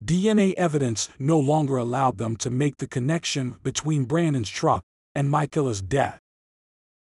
DNA 0.04 0.54
evidence 0.54 1.08
no 1.20 1.38
longer 1.38 1.76
allowed 1.76 2.18
them 2.18 2.34
to 2.38 2.50
make 2.50 2.78
the 2.78 2.88
connection 2.88 3.54
between 3.62 4.04
Brandon's 4.04 4.50
truck 4.50 4.82
and 5.14 5.30
Michaela's 5.30 5.80
death. 5.80 6.18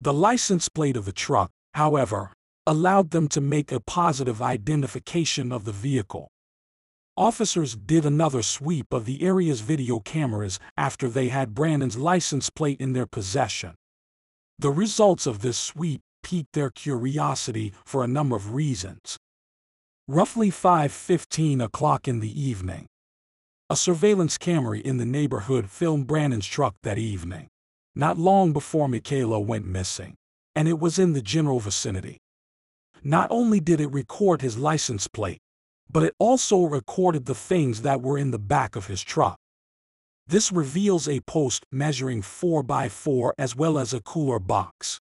The 0.00 0.12
license 0.12 0.68
plate 0.68 0.96
of 0.96 1.04
the 1.04 1.10
truck, 1.10 1.50
however, 1.74 2.32
allowed 2.64 3.10
them 3.10 3.26
to 3.30 3.40
make 3.40 3.72
a 3.72 3.80
positive 3.80 4.40
identification 4.40 5.50
of 5.50 5.64
the 5.64 5.72
vehicle. 5.72 6.28
Officers 7.16 7.74
did 7.74 8.06
another 8.06 8.40
sweep 8.40 8.92
of 8.92 9.04
the 9.04 9.22
area's 9.22 9.62
video 9.62 9.98
cameras 9.98 10.60
after 10.76 11.08
they 11.08 11.26
had 11.26 11.54
Brandon's 11.54 11.98
license 11.98 12.50
plate 12.50 12.80
in 12.80 12.92
their 12.92 13.06
possession. 13.06 13.74
The 14.60 14.70
results 14.70 15.26
of 15.26 15.40
this 15.40 15.58
sweep 15.58 16.02
piqued 16.22 16.52
their 16.52 16.70
curiosity 16.70 17.72
for 17.84 18.02
a 18.02 18.08
number 18.08 18.36
of 18.36 18.54
reasons. 18.54 19.16
Roughly 20.08 20.50
5.15 20.50 21.62
o'clock 21.62 22.08
in 22.08 22.20
the 22.20 22.40
evening, 22.40 22.86
a 23.68 23.76
surveillance 23.76 24.36
camera 24.38 24.78
in 24.78 24.96
the 24.96 25.06
neighborhood 25.06 25.70
filmed 25.70 26.06
Brandon's 26.06 26.46
truck 26.46 26.74
that 26.82 26.98
evening 26.98 27.48
not 27.94 28.18
long 28.18 28.52
before 28.52 28.88
Michaela 28.88 29.40
went 29.40 29.66
missing, 29.66 30.14
and 30.54 30.68
it 30.68 30.78
was 30.78 30.98
in 30.98 31.12
the 31.12 31.22
general 31.22 31.60
vicinity. 31.60 32.18
Not 33.02 33.28
only 33.30 33.60
did 33.60 33.80
it 33.80 33.92
record 33.92 34.42
his 34.42 34.58
license 34.58 35.08
plate, 35.08 35.40
but 35.90 36.04
it 36.04 36.14
also 36.18 36.62
recorded 36.62 37.26
the 37.26 37.34
things 37.34 37.82
that 37.82 38.00
were 38.00 38.16
in 38.16 38.30
the 38.30 38.38
back 38.38 38.76
of 38.76 38.86
his 38.86 39.02
truck. 39.02 39.36
This 40.26 40.52
reveals 40.52 41.08
a 41.08 41.20
post 41.20 41.64
measuring 41.72 42.22
4 42.22 42.62
by 42.62 42.88
4 42.88 43.34
as 43.36 43.56
well 43.56 43.78
as 43.78 43.92
a 43.92 44.00
cooler 44.00 44.38
box. 44.38 45.00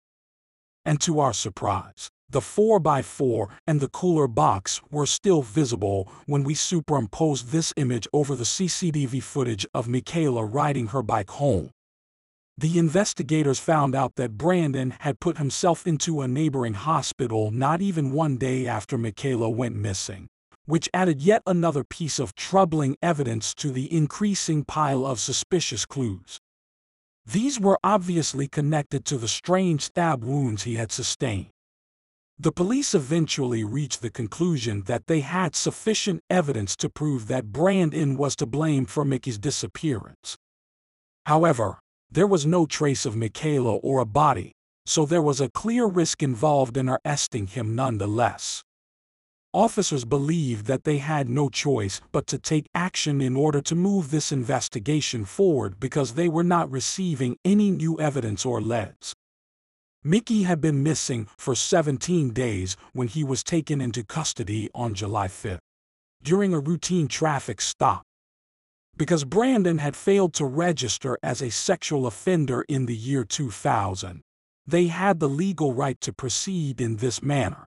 And 0.87 1.01
to 1.01 1.19
our 1.19 1.33
surprise, 1.33 2.11
the 2.31 2.41
4 2.41 2.79
by 2.79 3.03
4 3.03 3.49
and 3.67 3.81
the 3.81 3.89
cooler 3.89 4.29
box 4.29 4.81
were 4.89 5.05
still 5.05 5.43
visible 5.43 6.09
when 6.27 6.45
we 6.45 6.55
superimposed 6.55 7.51
this 7.51 7.75
image 7.77 8.07
over 8.13 8.37
the 8.37 8.45
CCTV 8.45 9.21
footage 9.21 9.67
of 9.75 9.89
Michaela 9.89 10.45
riding 10.45 10.89
her 10.89 11.03
bike 11.03 11.31
home. 11.31 11.71
The 12.57 12.79
investigators 12.79 13.59
found 13.59 13.97
out 13.97 14.15
that 14.15 14.39
Brandon 14.39 14.95
had 15.01 15.19
put 15.19 15.39
himself 15.39 15.89
into 15.89 16.21
a 16.21 16.29
neighboring 16.29 16.75
hospital 16.75 17.51
not 17.51 17.83
even 17.83 18.13
one 18.13 18.37
day 18.37 18.69
after 18.69 18.97
Michaela 18.97 19.51
went 19.51 19.75
missing, 19.75 20.29
which 20.67 20.89
added 20.95 21.21
yet 21.21 21.43
another 21.47 21.83
piece 21.83 22.21
of 22.21 22.37
troubling 22.37 22.97
evidence 23.03 23.55
to 23.57 23.73
the 23.73 23.93
increasing 23.93 24.65
pile 24.65 25.05
of 25.05 25.19
suspicious 25.19 25.85
clues. 25.85 26.39
These 27.27 27.59
were 27.59 27.79
obviously 27.83 28.47
connected 28.47 29.05
to 29.07 29.19
the 29.19 29.27
strange 29.27 29.83
stab 29.83 30.23
wounds 30.23 30.63
he 30.63 30.77
had 30.77 30.93
sustained. 30.93 31.49
The 32.39 32.53
police 32.53 32.95
eventually 32.95 33.65
reached 33.65 34.01
the 34.01 34.11
conclusion 34.11 34.83
that 34.83 35.07
they 35.07 35.21
had 35.21 35.57
sufficient 35.57 36.21
evidence 36.31 36.77
to 36.77 36.89
prove 36.89 37.27
that 37.27 37.51
Brandon 37.51 38.17
was 38.17 38.37
to 38.37 38.47
blame 38.47 38.87
for 38.87 39.05
Mickey's 39.05 39.39
disappearance. 39.39 40.37
However, 41.25 41.79
there 42.11 42.27
was 42.27 42.47
no 42.47 42.67
trace 42.67 43.05
of 43.05 43.17
Michaela 43.17 43.77
or 43.77 44.01
a 44.01 44.07
body, 44.07 44.53
so 44.85 45.05
there 45.05 45.23
was 45.23 45.41
a 45.41 45.51
clear 45.51 45.87
risk 45.87 46.23
involved 46.23 46.77
in 46.77 46.89
arresting 46.89 47.49
him 47.49 47.75
nonetheless. 47.75 48.63
Officers 49.57 50.05
believed 50.05 50.67
that 50.67 50.85
they 50.85 50.99
had 50.99 51.31
no 51.31 51.49
choice 51.49 52.03
but 52.13 52.27
to 52.27 52.37
take 52.39 52.69
action 52.75 53.23
in 53.23 53.35
order 53.37 53.63
to 53.63 53.75
move 53.75 54.11
this 54.11 54.31
investigation 54.31 55.25
forward 55.25 55.81
because 55.81 56.13
they 56.13 56.29
were 56.29 56.45
not 56.45 56.71
receiving 56.71 57.39
any 57.43 57.71
new 57.71 57.99
evidence 57.99 58.45
or 58.45 58.61
leads. 58.61 59.15
Mickey 60.05 60.43
had 60.43 60.61
been 60.61 60.83
missing 60.83 61.27
for 61.39 61.55
17 61.55 62.35
days 62.35 62.77
when 62.93 63.09
he 63.09 63.25
was 63.25 63.43
taken 63.43 63.81
into 63.81 64.05
custody 64.05 64.69
on 64.75 64.93
July 64.93 65.27
5. 65.27 65.59
During 66.23 66.53
a 66.53 66.61
routine 66.61 67.09
traffic 67.09 67.63
stop, 67.63 68.03
because 68.99 69.25
Brandon 69.25 69.79
had 69.79 69.97
failed 69.97 70.35
to 70.35 70.45
register 70.45 71.17
as 71.23 71.41
a 71.41 71.51
sexual 71.51 72.07
offender 72.07 72.63
in 72.69 72.85
the 72.85 72.95
year 72.95 73.25
2000. 73.25 74.21
They 74.67 74.89
had 74.89 75.19
the 75.19 75.31
legal 75.31 75.73
right 75.73 75.99
to 76.03 76.13
proceed 76.13 76.79
in 76.79 76.97
this 76.97 77.23
manner. 77.23 77.67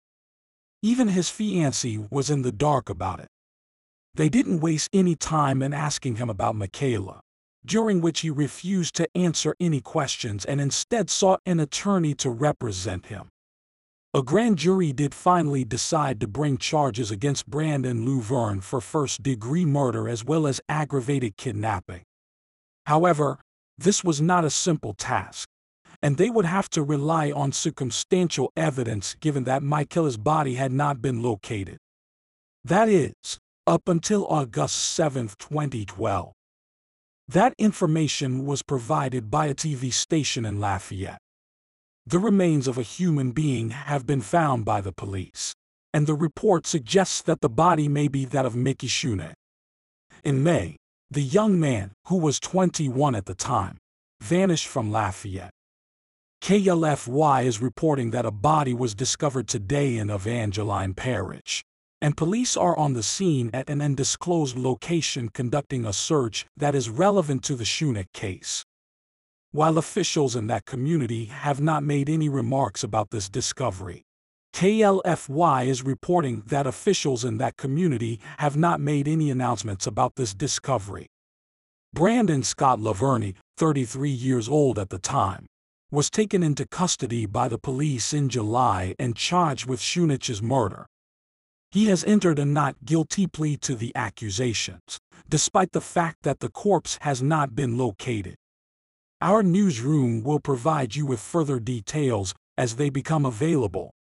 Even 0.84 1.08
his 1.08 1.30
fiancée 1.30 2.06
was 2.12 2.28
in 2.28 2.42
the 2.42 2.52
dark 2.52 2.90
about 2.90 3.18
it. 3.18 3.28
They 4.16 4.28
didn't 4.28 4.60
waste 4.60 4.90
any 4.92 5.16
time 5.16 5.62
in 5.62 5.72
asking 5.72 6.16
him 6.16 6.28
about 6.28 6.56
Michaela, 6.56 7.22
during 7.64 8.02
which 8.02 8.20
he 8.20 8.28
refused 8.28 8.94
to 8.96 9.08
answer 9.16 9.54
any 9.58 9.80
questions 9.80 10.44
and 10.44 10.60
instead 10.60 11.08
sought 11.08 11.40
an 11.46 11.58
attorney 11.58 12.12
to 12.16 12.28
represent 12.28 13.06
him. 13.06 13.30
A 14.12 14.22
grand 14.22 14.58
jury 14.58 14.92
did 14.92 15.14
finally 15.14 15.64
decide 15.64 16.20
to 16.20 16.28
bring 16.28 16.58
charges 16.58 17.10
against 17.10 17.48
Brandon 17.48 18.04
Lavergne 18.04 18.62
for 18.62 18.82
first 18.82 19.22
degree 19.22 19.64
murder 19.64 20.06
as 20.06 20.22
well 20.22 20.46
as 20.46 20.60
aggravated 20.68 21.38
kidnapping. 21.38 22.02
However, 22.84 23.40
this 23.78 24.04
was 24.04 24.20
not 24.20 24.44
a 24.44 24.50
simple 24.50 24.92
task, 24.92 25.48
and 26.04 26.18
they 26.18 26.28
would 26.28 26.44
have 26.44 26.68
to 26.68 26.82
rely 26.82 27.32
on 27.32 27.50
circumstantial 27.50 28.52
evidence 28.58 29.16
given 29.20 29.44
that 29.44 29.62
Michaela's 29.62 30.18
body 30.18 30.56
had 30.56 30.70
not 30.70 31.00
been 31.00 31.22
located. 31.22 31.78
That 32.62 32.90
is, 32.90 33.14
up 33.66 33.88
until 33.88 34.26
August 34.26 34.76
7, 34.76 35.30
2012. 35.38 36.32
That 37.26 37.54
information 37.56 38.44
was 38.44 38.60
provided 38.62 39.30
by 39.30 39.46
a 39.46 39.54
TV 39.54 39.90
station 39.90 40.44
in 40.44 40.60
Lafayette. 40.60 41.22
The 42.06 42.18
remains 42.18 42.68
of 42.68 42.76
a 42.76 42.82
human 42.82 43.30
being 43.30 43.70
have 43.70 44.06
been 44.06 44.20
found 44.20 44.66
by 44.66 44.82
the 44.82 44.92
police, 44.92 45.54
and 45.94 46.06
the 46.06 46.14
report 46.14 46.66
suggests 46.66 47.22
that 47.22 47.40
the 47.40 47.48
body 47.48 47.88
may 47.88 48.08
be 48.08 48.26
that 48.26 48.44
of 48.44 48.54
Mickey 48.54 48.88
Shunick. 48.88 49.32
In 50.22 50.42
May, 50.42 50.76
the 51.10 51.22
young 51.22 51.58
man, 51.58 51.92
who 52.08 52.18
was 52.18 52.38
21 52.40 53.14
at 53.14 53.24
the 53.24 53.34
time, 53.34 53.78
vanished 54.20 54.66
from 54.66 54.92
Lafayette. 54.92 55.53
KLFY 56.44 57.46
is 57.46 57.62
reporting 57.62 58.10
that 58.10 58.26
a 58.26 58.30
body 58.30 58.74
was 58.74 58.94
discovered 58.94 59.48
today 59.48 59.96
in 59.96 60.10
Evangeline 60.10 60.92
Parish, 60.92 61.64
and 62.02 62.18
police 62.18 62.54
are 62.54 62.76
on 62.76 62.92
the 62.92 63.02
scene 63.02 63.48
at 63.54 63.70
an 63.70 63.80
undisclosed 63.80 64.54
location 64.54 65.30
conducting 65.30 65.86
a 65.86 65.92
search 65.94 66.44
that 66.54 66.74
is 66.74 66.90
relevant 66.90 67.42
to 67.44 67.54
the 67.54 67.64
Shunick 67.64 68.12
case. 68.12 68.62
While 69.52 69.78
officials 69.78 70.36
in 70.36 70.46
that 70.48 70.66
community 70.66 71.24
have 71.24 71.62
not 71.62 71.82
made 71.82 72.10
any 72.10 72.28
remarks 72.28 72.84
about 72.84 73.08
this 73.08 73.30
discovery, 73.30 74.02
KLFY 74.52 75.66
is 75.66 75.82
reporting 75.82 76.42
that 76.48 76.66
officials 76.66 77.24
in 77.24 77.38
that 77.38 77.56
community 77.56 78.20
have 78.36 78.54
not 78.54 78.82
made 78.82 79.08
any 79.08 79.30
announcements 79.30 79.86
about 79.86 80.16
this 80.16 80.34
discovery. 80.34 81.06
Brandon 81.94 82.42
Scott 82.42 82.80
Lavergne, 82.80 83.34
33 83.56 84.10
years 84.10 84.46
old 84.46 84.78
at 84.78 84.90
the 84.90 84.98
time, 84.98 85.46
was 85.94 86.10
taken 86.10 86.42
into 86.42 86.66
custody 86.66 87.24
by 87.24 87.46
the 87.46 87.56
police 87.56 88.12
in 88.12 88.28
July 88.28 88.96
and 88.98 89.14
charged 89.14 89.66
with 89.66 89.80
Shunick's 89.80 90.42
murder. 90.42 90.86
He 91.70 91.86
has 91.86 92.02
entered 92.04 92.40
a 92.40 92.44
not 92.44 92.84
guilty 92.84 93.28
plea 93.28 93.56
to 93.58 93.76
the 93.76 93.92
accusations, 93.94 94.98
despite 95.28 95.70
the 95.70 95.80
fact 95.80 96.24
that 96.24 96.40
the 96.40 96.48
corpse 96.48 96.98
has 97.02 97.22
not 97.22 97.54
been 97.54 97.78
located. 97.78 98.34
Our 99.20 99.44
newsroom 99.44 100.24
will 100.24 100.40
provide 100.40 100.96
you 100.96 101.06
with 101.06 101.20
further 101.20 101.60
details 101.60 102.34
as 102.58 102.74
they 102.74 102.90
become 102.90 103.24
available. 103.24 103.92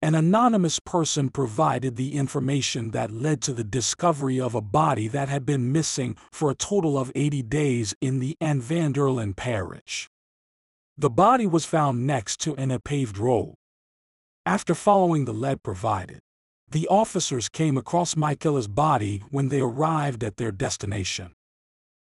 An 0.00 0.14
anonymous 0.14 0.78
person 0.78 1.30
provided 1.30 1.96
the 1.96 2.14
information 2.14 2.92
that 2.92 3.10
led 3.10 3.42
to 3.42 3.52
the 3.52 3.64
discovery 3.64 4.40
of 4.40 4.54
a 4.54 4.60
body 4.60 5.08
that 5.08 5.28
had 5.28 5.44
been 5.44 5.72
missing 5.72 6.16
for 6.30 6.48
a 6.48 6.54
total 6.54 6.96
of 6.96 7.10
80 7.16 7.42
days 7.42 7.94
in 8.00 8.20
the 8.20 8.36
Evangeline 8.40 9.34
parish. 9.34 10.08
The 11.00 11.10
body 11.10 11.46
was 11.46 11.64
found 11.64 12.08
next 12.08 12.40
to 12.40 12.56
an 12.56 12.76
paved 12.80 13.18
road. 13.18 13.54
After 14.44 14.74
following 14.74 15.26
the 15.26 15.32
lead 15.32 15.62
provided, 15.62 16.18
the 16.68 16.88
officers 16.88 17.48
came 17.48 17.78
across 17.78 18.16
Michaela's 18.16 18.66
body 18.66 19.22
when 19.30 19.48
they 19.48 19.60
arrived 19.60 20.24
at 20.24 20.38
their 20.38 20.50
destination. 20.50 21.34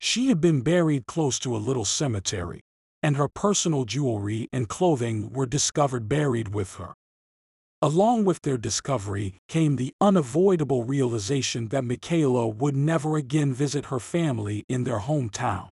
She 0.01 0.27
had 0.27 0.41
been 0.41 0.63
buried 0.63 1.07
close 1.07 1.39
to 1.41 1.55
a 1.55 1.63
little 1.63 1.85
cemetery, 1.85 2.63
and 3.05 3.17
her 3.17 3.29
personal 3.29 3.85
jewelry 3.85 4.49
and 4.53 4.69
clothing 4.69 5.33
were 5.33 5.47
discovered 5.47 6.09
buried 6.09 6.53
with 6.53 6.75
her. 6.75 6.95
Along 7.81 8.25
with 8.25 8.43
their 8.43 8.59
discovery 8.59 9.37
came 9.47 9.77
the 9.77 9.95
unavoidable 10.01 10.83
realization 10.83 11.69
that 11.69 11.85
Michaela 11.85 12.49
would 12.49 12.75
never 12.75 13.17
again 13.17 13.55
visit 13.55 13.87
her 13.87 14.01
family 14.01 14.65
in 14.69 14.83
their 14.83 14.99
hometown. 14.99 15.69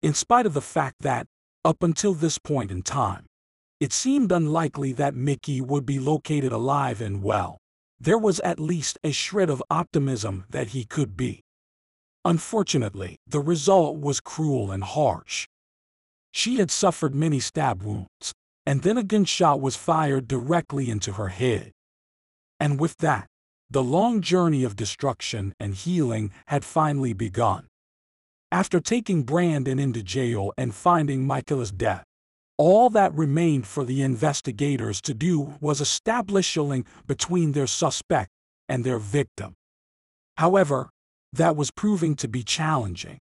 In 0.00 0.14
spite 0.14 0.46
of 0.46 0.54
the 0.54 0.60
fact 0.60 1.00
that, 1.00 1.26
up 1.64 1.82
until 1.82 2.14
this 2.14 2.38
point 2.38 2.70
in 2.70 2.82
time, 2.82 3.26
it 3.80 3.92
seemed 3.92 4.32
unlikely 4.32 4.92
that 4.94 5.14
Mickey 5.14 5.60
would 5.60 5.86
be 5.86 5.98
located 5.98 6.52
alive 6.52 7.00
and 7.00 7.22
well, 7.22 7.58
there 7.98 8.18
was 8.18 8.40
at 8.40 8.58
least 8.58 8.98
a 9.04 9.12
shred 9.12 9.50
of 9.50 9.62
optimism 9.70 10.44
that 10.50 10.68
he 10.68 10.84
could 10.84 11.16
be. 11.16 11.42
Unfortunately, 12.24 13.16
the 13.26 13.40
result 13.40 13.98
was 13.98 14.20
cruel 14.20 14.70
and 14.70 14.84
harsh. 14.84 15.46
She 16.32 16.56
had 16.56 16.70
suffered 16.70 17.14
many 17.14 17.40
stab 17.40 17.82
wounds, 17.82 18.32
and 18.66 18.82
then 18.82 18.98
a 18.98 19.02
gunshot 19.02 19.60
was 19.60 19.76
fired 19.76 20.28
directly 20.28 20.90
into 20.90 21.12
her 21.12 21.28
head. 21.28 21.72
And 22.58 22.78
with 22.78 22.98
that, 22.98 23.26
the 23.70 23.82
long 23.82 24.20
journey 24.20 24.64
of 24.64 24.76
destruction 24.76 25.54
and 25.58 25.74
healing 25.74 26.30
had 26.46 26.64
finally 26.64 27.14
begun. 27.14 27.69
After 28.52 28.80
taking 28.80 29.22
Brandon 29.22 29.78
into 29.78 30.02
jail 30.02 30.52
and 30.58 30.74
finding 30.74 31.24
Michaela's 31.24 31.70
death, 31.70 32.04
all 32.58 32.90
that 32.90 33.14
remained 33.14 33.66
for 33.66 33.84
the 33.84 34.02
investigators 34.02 35.00
to 35.02 35.14
do 35.14 35.54
was 35.60 35.80
establish 35.80 36.56
a 36.56 36.62
link 36.62 36.86
between 37.06 37.52
their 37.52 37.68
suspect 37.68 38.30
and 38.68 38.84
their 38.84 38.98
victim. 38.98 39.54
However, 40.36 40.90
that 41.32 41.54
was 41.54 41.70
proving 41.70 42.16
to 42.16 42.26
be 42.26 42.42
challenging. 42.42 43.18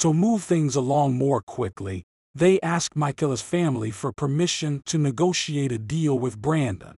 To 0.00 0.12
move 0.12 0.44
things 0.44 0.76
along 0.76 1.14
more 1.14 1.40
quickly, 1.40 2.04
they 2.34 2.60
asked 2.60 2.96
Michaela's 2.96 3.40
family 3.40 3.90
for 3.90 4.12
permission 4.12 4.82
to 4.86 4.98
negotiate 4.98 5.72
a 5.72 5.78
deal 5.78 6.18
with 6.18 6.36
Brandon. 6.36 6.96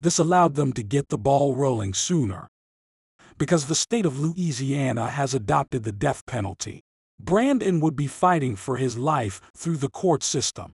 This 0.00 0.18
allowed 0.18 0.54
them 0.54 0.72
to 0.72 0.82
get 0.82 1.10
the 1.10 1.18
ball 1.18 1.54
rolling 1.54 1.92
sooner. 1.92 2.48
Because 3.36 3.66
the 3.66 3.74
state 3.74 4.06
of 4.06 4.18
Louisiana 4.18 5.08
has 5.08 5.34
adopted 5.34 5.82
the 5.82 5.92
death 5.92 6.24
penalty, 6.26 6.82
Brandon 7.18 7.80
would 7.80 7.96
be 7.96 8.06
fighting 8.06 8.54
for 8.54 8.76
his 8.76 8.96
life 8.96 9.40
through 9.56 9.78
the 9.78 9.88
court 9.88 10.22
system. 10.22 10.72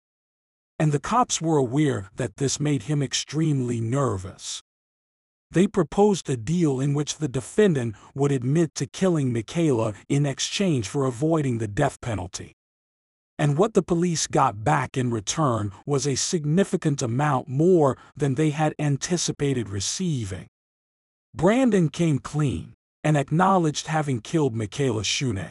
And 0.78 0.92
the 0.92 1.00
cops 1.00 1.40
were 1.40 1.56
aware 1.56 2.10
that 2.16 2.36
this 2.36 2.60
made 2.60 2.84
him 2.84 3.02
extremely 3.02 3.80
nervous. 3.80 4.62
They 5.50 5.68
proposed 5.68 6.28
a 6.28 6.36
deal 6.36 6.80
in 6.80 6.94
which 6.94 7.18
the 7.18 7.28
defendant 7.28 7.94
would 8.14 8.32
admit 8.32 8.74
to 8.74 8.86
killing 8.86 9.32
Michaela 9.32 9.94
in 10.08 10.26
exchange 10.26 10.88
for 10.88 11.04
avoiding 11.06 11.58
the 11.58 11.68
death 11.68 12.00
penalty. 12.00 12.54
And 13.38 13.58
what 13.58 13.74
the 13.74 13.82
police 13.82 14.26
got 14.26 14.64
back 14.64 14.96
in 14.96 15.10
return 15.10 15.72
was 15.86 16.06
a 16.06 16.14
significant 16.14 17.02
amount 17.02 17.48
more 17.48 17.96
than 18.16 18.34
they 18.34 18.50
had 18.50 18.74
anticipated 18.78 19.68
receiving. 19.68 20.46
Brandon 21.36 21.88
came 21.88 22.20
clean 22.20 22.74
and 23.02 23.16
acknowledged 23.16 23.88
having 23.88 24.20
killed 24.20 24.54
Michaela 24.54 25.02
Shunick. 25.02 25.50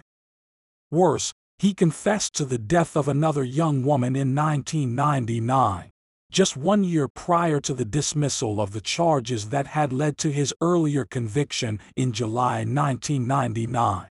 Worse, 0.90 1.34
he 1.60 1.74
confessed 1.74 2.34
to 2.36 2.46
the 2.46 2.58
death 2.58 2.96
of 2.96 3.10
another 3.10 3.44
young 3.44 3.84
woman 3.84 4.16
in 4.16 4.34
1999, 4.34 5.92
just 6.32 6.56
one 6.56 6.86
year 6.86 7.10
prior 7.10 7.60
to 7.60 7.74
the 7.74 7.84
dismissal 7.84 8.62
of 8.62 8.72
the 8.72 8.80
charges 8.80 9.50
that 9.50 9.68
had 9.68 9.92
led 9.92 10.18
to 10.20 10.32
his 10.32 10.54
earlier 10.62 11.04
conviction 11.04 11.82
in 11.98 12.14
July 12.14 12.60
1999. 12.60 14.08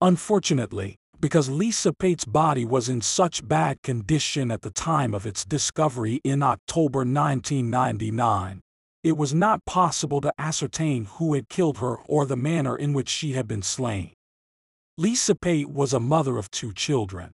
Unfortunately, 0.00 0.96
because 1.20 1.48
Lisa 1.48 1.92
Pate's 1.92 2.24
body 2.24 2.64
was 2.64 2.88
in 2.88 3.00
such 3.00 3.46
bad 3.46 3.80
condition 3.82 4.50
at 4.50 4.62
the 4.62 4.70
time 4.70 5.14
of 5.14 5.24
its 5.24 5.44
discovery 5.44 6.20
in 6.24 6.42
October 6.42 7.00
1999. 7.00 8.60
It 9.02 9.16
was 9.16 9.32
not 9.32 9.64
possible 9.64 10.20
to 10.20 10.32
ascertain 10.38 11.06
who 11.06 11.32
had 11.34 11.48
killed 11.48 11.78
her 11.78 11.96
or 12.06 12.26
the 12.26 12.36
manner 12.36 12.76
in 12.76 12.92
which 12.92 13.08
she 13.08 13.32
had 13.32 13.48
been 13.48 13.62
slain. 13.62 14.12
Lisa 14.98 15.34
Pate 15.34 15.70
was 15.70 15.94
a 15.94 16.00
mother 16.00 16.36
of 16.36 16.50
two 16.50 16.72
children. 16.74 17.30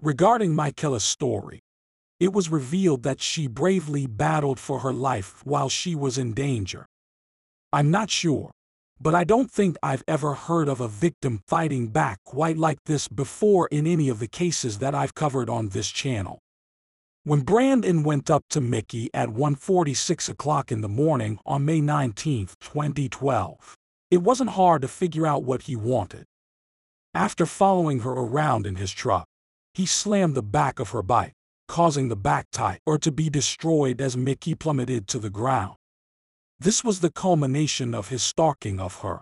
Regarding 0.00 0.54
Michaela's 0.54 1.04
story, 1.04 1.60
it 2.18 2.32
was 2.32 2.48
revealed 2.48 3.02
that 3.02 3.20
she 3.20 3.46
bravely 3.46 4.06
battled 4.06 4.58
for 4.58 4.80
her 4.80 4.92
life 4.92 5.44
while 5.44 5.68
she 5.68 5.94
was 5.94 6.16
in 6.16 6.32
danger. 6.32 6.86
I'm 7.72 7.90
not 7.90 8.08
sure, 8.10 8.50
but 8.98 9.14
I 9.14 9.24
don't 9.24 9.50
think 9.50 9.76
I've 9.82 10.04
ever 10.08 10.34
heard 10.34 10.68
of 10.68 10.80
a 10.80 10.88
victim 10.88 11.42
fighting 11.46 11.88
back 11.88 12.18
quite 12.24 12.56
like 12.56 12.78
this 12.84 13.08
before 13.08 13.68
in 13.68 13.86
any 13.86 14.08
of 14.08 14.18
the 14.18 14.28
cases 14.28 14.78
that 14.78 14.94
I've 14.94 15.14
covered 15.14 15.50
on 15.50 15.68
this 15.68 15.90
channel. 15.90 16.38
When 17.24 17.40
Brandon 17.40 18.02
went 18.02 18.30
up 18.30 18.44
to 18.48 18.62
Mickey 18.62 19.10
at 19.12 19.28
1.46 19.28 20.30
o'clock 20.30 20.72
in 20.72 20.80
the 20.80 20.88
morning 20.88 21.38
on 21.44 21.66
May 21.66 21.82
19, 21.82 22.48
2012, 22.58 23.76
it 24.10 24.22
wasn't 24.22 24.50
hard 24.50 24.80
to 24.80 24.88
figure 24.88 25.26
out 25.26 25.44
what 25.44 25.62
he 25.62 25.76
wanted. 25.76 26.24
After 27.12 27.44
following 27.44 28.00
her 28.00 28.12
around 28.12 28.66
in 28.66 28.76
his 28.76 28.90
truck, 28.90 29.26
he 29.74 29.84
slammed 29.84 30.34
the 30.34 30.42
back 30.42 30.78
of 30.80 30.90
her 30.90 31.02
bike, 31.02 31.34
causing 31.68 32.08
the 32.08 32.16
back 32.16 32.46
tire 32.52 32.78
to 32.98 33.12
be 33.12 33.28
destroyed 33.28 34.00
as 34.00 34.16
Mickey 34.16 34.54
plummeted 34.54 35.06
to 35.08 35.18
the 35.18 35.28
ground. 35.28 35.76
This 36.58 36.82
was 36.82 37.00
the 37.00 37.12
culmination 37.12 37.94
of 37.94 38.08
his 38.08 38.22
stalking 38.22 38.80
of 38.80 39.00
her. 39.02 39.20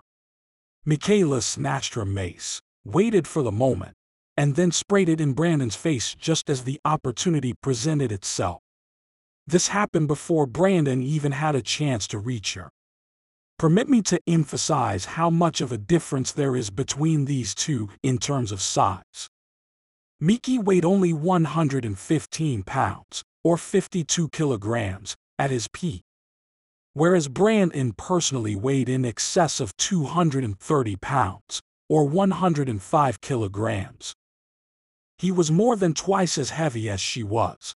Michaela 0.85 1.41
snatched 1.41 1.95
her 1.95 2.05
mace, 2.05 2.61
waited 2.85 3.27
for 3.27 3.43
the 3.43 3.51
moment, 3.51 3.95
and 4.39 4.55
then 4.55 4.71
sprayed 4.71 5.09
it 5.09 5.19
in 5.19 5.33
Brandon's 5.33 5.75
face 5.75 6.15
just 6.15 6.49
as 6.49 6.63
the 6.63 6.79
opportunity 6.85 7.53
presented 7.61 8.09
itself. 8.09 8.61
This 9.45 9.67
happened 9.67 10.07
before 10.07 10.45
Brandon 10.45 11.03
even 11.03 11.33
had 11.33 11.55
a 11.55 11.61
chance 11.61 12.07
to 12.07 12.17
reach 12.17 12.53
her. 12.53 12.69
Permit 13.57 13.89
me 13.89 14.01
to 14.03 14.21
emphasize 14.25 15.03
how 15.03 15.29
much 15.29 15.59
of 15.59 15.73
a 15.73 15.77
difference 15.77 16.31
there 16.31 16.55
is 16.55 16.69
between 16.69 17.25
these 17.25 17.53
two 17.53 17.89
in 18.01 18.17
terms 18.17 18.53
of 18.53 18.61
size. 18.61 19.27
Mickey 20.21 20.57
weighed 20.57 20.85
only 20.85 21.11
115 21.11 22.63
pounds, 22.63 23.23
or 23.43 23.57
52 23.57 24.29
kilograms, 24.29 25.17
at 25.37 25.51
his 25.51 25.67
peak 25.67 26.03
whereas 26.93 27.27
Brandon 27.27 27.93
personally 27.93 28.55
weighed 28.55 28.89
in 28.89 29.05
excess 29.05 29.59
of 29.59 29.75
230 29.77 30.95
pounds, 30.97 31.61
or 31.87 32.05
105 32.05 33.21
kilograms. 33.21 34.15
He 35.19 35.31
was 35.31 35.51
more 35.51 35.75
than 35.75 35.93
twice 35.93 36.37
as 36.37 36.51
heavy 36.51 36.89
as 36.89 37.01
she 37.01 37.23
was. 37.23 37.75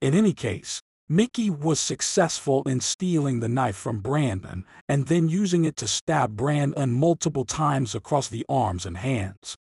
In 0.00 0.12
any 0.12 0.32
case, 0.32 0.82
Mickey 1.08 1.48
was 1.48 1.80
successful 1.80 2.62
in 2.64 2.80
stealing 2.80 3.40
the 3.40 3.48
knife 3.48 3.76
from 3.76 4.00
Brandon 4.00 4.66
and 4.88 5.06
then 5.06 5.28
using 5.28 5.64
it 5.64 5.76
to 5.76 5.86
stab 5.86 6.36
Brandon 6.36 6.92
multiple 6.92 7.44
times 7.44 7.94
across 7.94 8.28
the 8.28 8.44
arms 8.48 8.84
and 8.84 8.98
hands. 8.98 9.56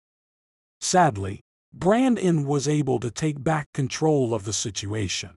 Sadly, 0.80 1.40
Brandon 1.72 2.44
was 2.44 2.68
able 2.68 3.00
to 3.00 3.10
take 3.10 3.42
back 3.42 3.66
control 3.74 4.32
of 4.32 4.44
the 4.44 4.52
situation. 4.52 5.34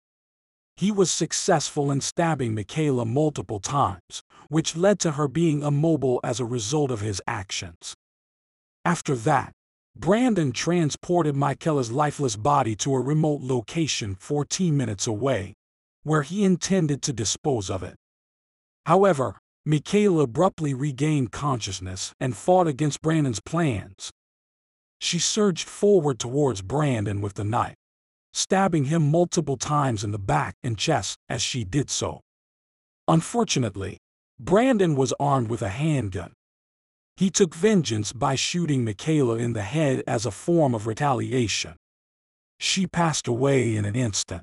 He 0.76 0.90
was 0.90 1.10
successful 1.10 1.92
in 1.92 2.00
stabbing 2.00 2.54
Michaela 2.54 3.06
multiple 3.06 3.60
times, 3.60 4.22
which 4.48 4.76
led 4.76 4.98
to 5.00 5.12
her 5.12 5.28
being 5.28 5.62
immobile 5.62 6.18
as 6.24 6.40
a 6.40 6.44
result 6.44 6.90
of 6.90 7.00
his 7.00 7.22
actions. 7.28 7.94
After 8.84 9.14
that, 9.14 9.52
Brandon 9.96 10.52
transported 10.52 11.36
Michaela's 11.36 11.92
lifeless 11.92 12.36
body 12.36 12.74
to 12.76 12.94
a 12.94 13.00
remote 13.00 13.40
location 13.42 14.14
14 14.14 14.76
minutes 14.76 15.06
away, 15.06 15.54
where 16.02 16.22
he 16.22 16.44
intended 16.44 17.02
to 17.02 17.12
dispose 17.12 17.70
of 17.70 17.82
it. 17.82 17.94
However, 18.86 19.38
Michaela 19.64 20.24
abruptly 20.24 20.74
regained 20.74 21.32
consciousness 21.32 22.12
and 22.20 22.36
fought 22.36 22.66
against 22.66 23.02
Brandon's 23.02 23.40
plans. 23.40 24.10
She 25.00 25.18
surged 25.18 25.68
forward 25.68 26.18
towards 26.18 26.60
Brandon 26.60 27.20
with 27.20 27.34
the 27.34 27.44
knife 27.44 27.76
stabbing 28.34 28.86
him 28.86 29.10
multiple 29.10 29.56
times 29.56 30.02
in 30.02 30.10
the 30.10 30.18
back 30.18 30.56
and 30.62 30.76
chest 30.76 31.16
as 31.28 31.40
she 31.40 31.64
did 31.64 31.88
so. 31.88 32.20
Unfortunately, 33.06 33.96
Brandon 34.40 34.96
was 34.96 35.14
armed 35.20 35.48
with 35.48 35.62
a 35.62 35.68
handgun. 35.68 36.32
He 37.16 37.30
took 37.30 37.54
vengeance 37.54 38.12
by 38.12 38.34
shooting 38.34 38.84
Michaela 38.84 39.36
in 39.36 39.52
the 39.52 39.62
head 39.62 40.02
as 40.06 40.26
a 40.26 40.32
form 40.32 40.74
of 40.74 40.86
retaliation. 40.86 41.76
She 42.58 42.86
passed 42.86 43.28
away 43.28 43.76
in 43.76 43.84
an 43.84 43.94
instant. 43.94 44.42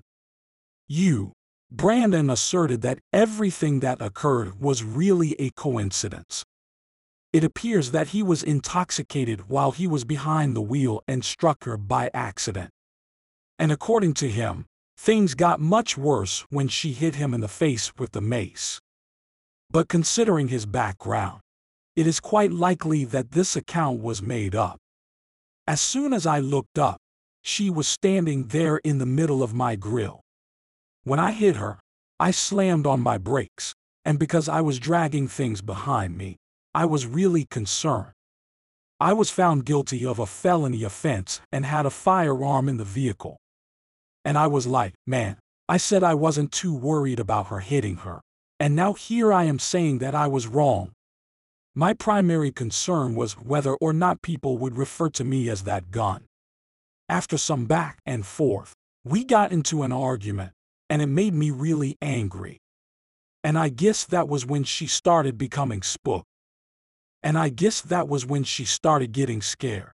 You, 0.88 1.34
Brandon 1.69 2.29
asserted 2.29 2.81
that 2.81 2.99
everything 3.12 3.81
that 3.81 4.01
occurred 4.01 4.60
was 4.60 4.84
really 4.84 5.36
a 5.39 5.49
coincidence. 5.51 6.43
It 7.34 7.43
appears 7.43 7.91
that 7.91 8.10
he 8.10 8.23
was 8.23 8.43
intoxicated 8.43 9.49
while 9.49 9.71
he 9.71 9.88
was 9.88 10.03
behind 10.03 10.55
the 10.55 10.62
wheel 10.62 11.01
and 11.07 11.23
struck 11.23 11.63
her 11.65 11.77
by 11.77 12.10
accident. 12.13 12.69
And 13.57 13.71
according 13.71 14.15
to 14.15 14.29
him, 14.29 14.65
things 14.97 15.34
got 15.34 15.60
much 15.60 15.97
worse 15.97 16.45
when 16.49 16.67
she 16.67 16.93
hit 16.93 17.15
him 17.15 17.34
in 17.34 17.41
the 17.41 17.47
face 17.47 17.91
with 17.97 18.12
the 18.12 18.21
mace. 18.21 18.79
But 19.69 19.88
considering 19.88 20.49
his 20.49 20.65
background, 20.65 21.40
it 21.95 22.08
is 22.08 22.19
quite 22.19 22.51
likely 22.51 23.06
that 23.06 23.32
this 23.32 23.56
account 23.56 24.01
was 24.01 24.21
made 24.21 24.56
up. 24.56 24.77
As 25.67 25.82
soon 25.82 26.13
as 26.13 26.25
I 26.25 26.39
looked 26.39 26.80
up, 26.80 26.97
she 27.41 27.69
was 27.69 27.88
standing 27.88 28.47
there 28.47 28.77
in 28.77 28.97
the 28.97 29.06
middle 29.06 29.41
of 29.43 29.54
my 29.54 29.75
grill. 29.75 30.21
When 31.04 31.19
I 31.19 31.32
hit 31.32 31.56
her, 31.56 31.80
I 32.19 32.32
slammed 32.32 32.86
on 32.86 33.01
my 33.01 33.17
brakes, 33.17 33.73
and 34.06 34.19
because 34.19 34.47
I 34.47 34.62
was 34.62 34.80
dragging 34.80 35.27
things 35.27 35.62
behind 35.62 36.17
me, 36.17 36.38
I 36.73 36.86
was 36.86 37.06
really 37.06 37.45
concerned. 37.49 38.13
I 38.99 39.13
was 39.13 39.32
found 39.32 39.65
guilty 39.65 40.06
of 40.06 40.19
a 40.19 40.27
felony 40.27 40.84
offense 40.84 41.41
and 41.51 41.65
had 41.65 41.88
a 41.88 41.89
firearm 41.89 42.69
in 42.69 42.77
the 42.77 42.84
vehicle. 42.84 43.38
And 44.23 44.38
I 44.38 44.45
was 44.45 44.67
like, 44.67 44.93
man, 45.08 45.38
I 45.67 45.77
said 45.77 46.04
I 46.04 46.13
wasn't 46.13 46.51
too 46.51 46.75
worried 46.75 47.19
about 47.19 47.47
her 47.47 47.60
hitting 47.60 47.97
her. 47.97 48.21
And 48.60 48.75
now 48.75 48.93
here 48.93 49.34
I 49.34 49.45
am 49.45 49.58
saying 49.58 49.97
that 49.99 50.13
I 50.13 50.27
was 50.27 50.45
wrong. 50.45 50.91
My 51.73 51.93
primary 51.93 52.51
concern 52.51 53.15
was 53.15 53.38
whether 53.38 53.75
or 53.75 53.93
not 53.93 54.21
people 54.21 54.57
would 54.57 54.75
refer 54.75 55.10
to 55.12 55.23
me 55.23 55.49
as 55.49 55.63
that 55.63 55.89
gun. 55.89 56.25
After 57.07 57.38
some 57.38 57.65
back 57.65 57.99
and 58.05 58.25
forth, 58.25 58.73
we 59.05 59.23
got 59.23 59.53
into 59.53 59.84
an 59.84 59.93
argument, 59.93 60.51
and 60.89 61.01
it 61.01 61.07
made 61.07 61.34
me 61.34 61.49
really 61.49 61.97
angry. 62.01 62.57
And 63.41 63.57
I 63.57 63.69
guess 63.69 64.03
that 64.03 64.27
was 64.27 64.45
when 64.45 64.65
she 64.65 64.86
started 64.86 65.38
becoming 65.38 65.81
spooked. 65.81 66.27
And 67.23 67.38
I 67.38 67.47
guess 67.47 67.79
that 67.79 68.10
was 68.10 68.25
when 68.25 68.43
she 68.43 68.65
started 68.65 69.13
getting 69.13 69.41
scared. 69.41 69.93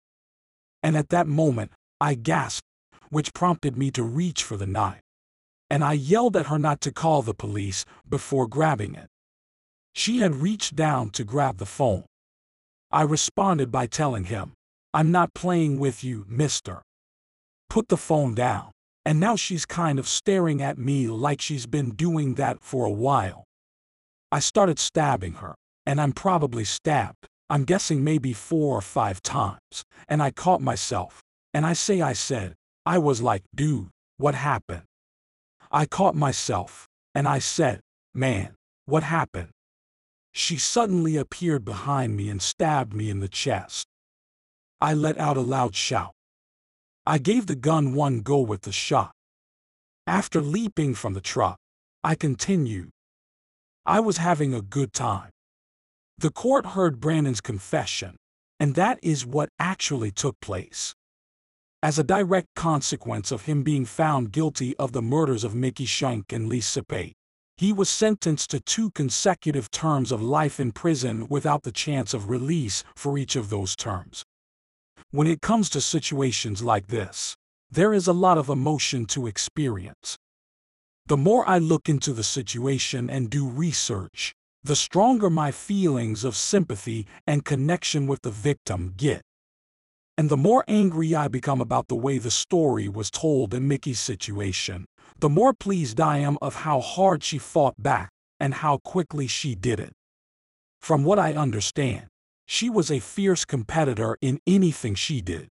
And 0.80 0.96
at 0.96 1.08
that 1.08 1.26
moment, 1.26 1.72
I 2.00 2.14
gasped, 2.14 2.68
which 3.08 3.34
prompted 3.34 3.76
me 3.76 3.90
to 3.90 4.04
reach 4.04 4.44
for 4.44 4.56
the 4.56 4.66
knife. 4.66 5.00
And 5.68 5.82
I 5.82 5.94
yelled 5.94 6.36
at 6.36 6.46
her 6.46 6.58
not 6.58 6.80
to 6.82 6.92
call 6.92 7.22
the 7.22 7.34
police 7.34 7.84
before 8.08 8.46
grabbing 8.46 8.94
it. 8.94 9.08
She 9.94 10.18
had 10.18 10.36
reached 10.36 10.76
down 10.76 11.10
to 11.10 11.24
grab 11.24 11.58
the 11.58 11.66
phone. 11.66 12.04
I 12.90 13.02
responded 13.02 13.72
by 13.72 13.86
telling 13.86 14.24
him, 14.24 14.52
I'm 14.92 15.10
not 15.10 15.34
playing 15.34 15.78
with 15.78 16.04
you, 16.04 16.24
mister. 16.28 16.82
Put 17.68 17.88
the 17.88 17.96
phone 17.96 18.34
down 18.34 18.74
and 19.04 19.20
now 19.20 19.36
she's 19.36 19.66
kind 19.66 19.98
of 19.98 20.08
staring 20.08 20.62
at 20.62 20.78
me 20.78 21.06
like 21.08 21.40
she's 21.40 21.66
been 21.66 21.90
doing 21.90 22.34
that 22.34 22.62
for 22.62 22.86
a 22.86 22.90
while. 22.90 23.44
I 24.32 24.40
started 24.40 24.78
stabbing 24.78 25.34
her, 25.34 25.54
and 25.84 26.00
I'm 26.00 26.12
probably 26.12 26.64
stabbed, 26.64 27.26
I'm 27.50 27.64
guessing 27.64 28.02
maybe 28.02 28.32
four 28.32 28.76
or 28.76 28.80
five 28.80 29.22
times, 29.22 29.84
and 30.08 30.22
I 30.22 30.30
caught 30.30 30.62
myself, 30.62 31.20
and 31.52 31.66
I 31.66 31.74
say 31.74 32.00
I 32.00 32.14
said, 32.14 32.54
I 32.86 32.98
was 32.98 33.20
like, 33.20 33.42
dude, 33.54 33.88
what 34.16 34.34
happened? 34.34 34.82
I 35.70 35.86
caught 35.86 36.14
myself, 36.14 36.88
and 37.14 37.28
I 37.28 37.38
said, 37.38 37.80
man, 38.14 38.54
what 38.86 39.02
happened? 39.02 39.50
She 40.34 40.58
suddenly 40.58 41.16
appeared 41.16 41.64
behind 41.64 42.16
me 42.16 42.28
and 42.28 42.42
stabbed 42.42 42.92
me 42.92 43.08
in 43.08 43.20
the 43.20 43.28
chest. 43.28 43.86
I 44.80 44.92
let 44.92 45.16
out 45.16 45.36
a 45.36 45.40
loud 45.40 45.76
shout. 45.76 46.12
I 47.06 47.18
gave 47.18 47.46
the 47.46 47.54
gun 47.54 47.94
one 47.94 48.20
go 48.20 48.40
with 48.40 48.62
the 48.62 48.72
shot. 48.72 49.12
After 50.06 50.40
leaping 50.40 50.94
from 50.94 51.14
the 51.14 51.20
truck, 51.20 51.58
I 52.02 52.16
continued. 52.16 52.90
I 53.86 54.00
was 54.00 54.16
having 54.16 54.52
a 54.52 54.60
good 54.60 54.92
time. 54.92 55.30
The 56.18 56.30
court 56.30 56.66
heard 56.66 57.00
Brandon's 57.00 57.40
confession, 57.40 58.16
and 58.58 58.74
that 58.74 58.98
is 59.02 59.24
what 59.24 59.50
actually 59.58 60.10
took 60.10 60.40
place. 60.40 60.94
As 61.82 61.98
a 61.98 62.04
direct 62.04 62.48
consequence 62.56 63.30
of 63.30 63.42
him 63.42 63.62
being 63.62 63.84
found 63.84 64.32
guilty 64.32 64.76
of 64.78 64.92
the 64.92 65.02
murders 65.02 65.44
of 65.44 65.54
Mickey 65.54 65.86
Shunick 65.86 66.32
and 66.32 66.48
Lisa 66.48 66.82
Pate, 66.82 67.14
he 67.56 67.72
was 67.72 67.88
sentenced 67.88 68.50
to 68.50 68.60
two 68.60 68.90
consecutive 68.90 69.70
terms 69.70 70.10
of 70.10 70.22
life 70.22 70.58
in 70.58 70.72
prison 70.72 71.26
without 71.28 71.62
the 71.62 71.72
chance 71.72 72.12
of 72.12 72.28
release 72.28 72.82
for 72.96 73.16
each 73.16 73.36
of 73.36 73.50
those 73.50 73.76
terms. 73.76 74.24
When 75.10 75.26
it 75.26 75.40
comes 75.40 75.70
to 75.70 75.80
situations 75.80 76.62
like 76.62 76.88
this, 76.88 77.36
there 77.70 77.94
is 77.94 78.06
a 78.06 78.12
lot 78.12 78.38
of 78.38 78.48
emotion 78.48 79.06
to 79.06 79.26
experience. 79.26 80.16
The 81.06 81.16
more 81.16 81.48
I 81.48 81.58
look 81.58 81.88
into 81.88 82.12
the 82.12 82.24
situation 82.24 83.08
and 83.08 83.30
do 83.30 83.46
research, 83.46 84.34
the 84.62 84.74
stronger 84.74 85.28
my 85.28 85.50
feelings 85.50 86.24
of 86.24 86.34
sympathy 86.34 87.06
and 87.26 87.44
connection 87.44 88.06
with 88.06 88.22
the 88.22 88.30
victim 88.30 88.94
get. 88.96 89.22
And 90.16 90.30
the 90.30 90.36
more 90.36 90.64
angry 90.66 91.14
I 91.14 91.28
become 91.28 91.60
about 91.60 91.88
the 91.88 91.96
way 91.96 92.18
the 92.18 92.30
story 92.30 92.88
was 92.88 93.10
told 93.10 93.52
in 93.52 93.68
Mickey's 93.68 94.00
situation, 94.00 94.86
the 95.18 95.28
more 95.28 95.52
pleased 95.52 96.00
I 96.00 96.18
am 96.18 96.38
of 96.42 96.56
how 96.56 96.80
hard 96.80 97.22
she 97.22 97.38
fought 97.38 97.74
back 97.82 98.10
and 98.40 98.54
how 98.54 98.78
quickly 98.78 99.26
she 99.26 99.54
did 99.54 99.80
it. 99.80 99.92
From 100.80 101.04
what 101.04 101.18
I 101.18 101.32
understand, 101.32 102.06
she 102.46 102.68
was 102.68 102.90
a 102.90 103.00
fierce 103.00 103.44
competitor 103.44 104.18
in 104.20 104.40
anything 104.46 104.94
she 104.94 105.20
did. 105.20 105.48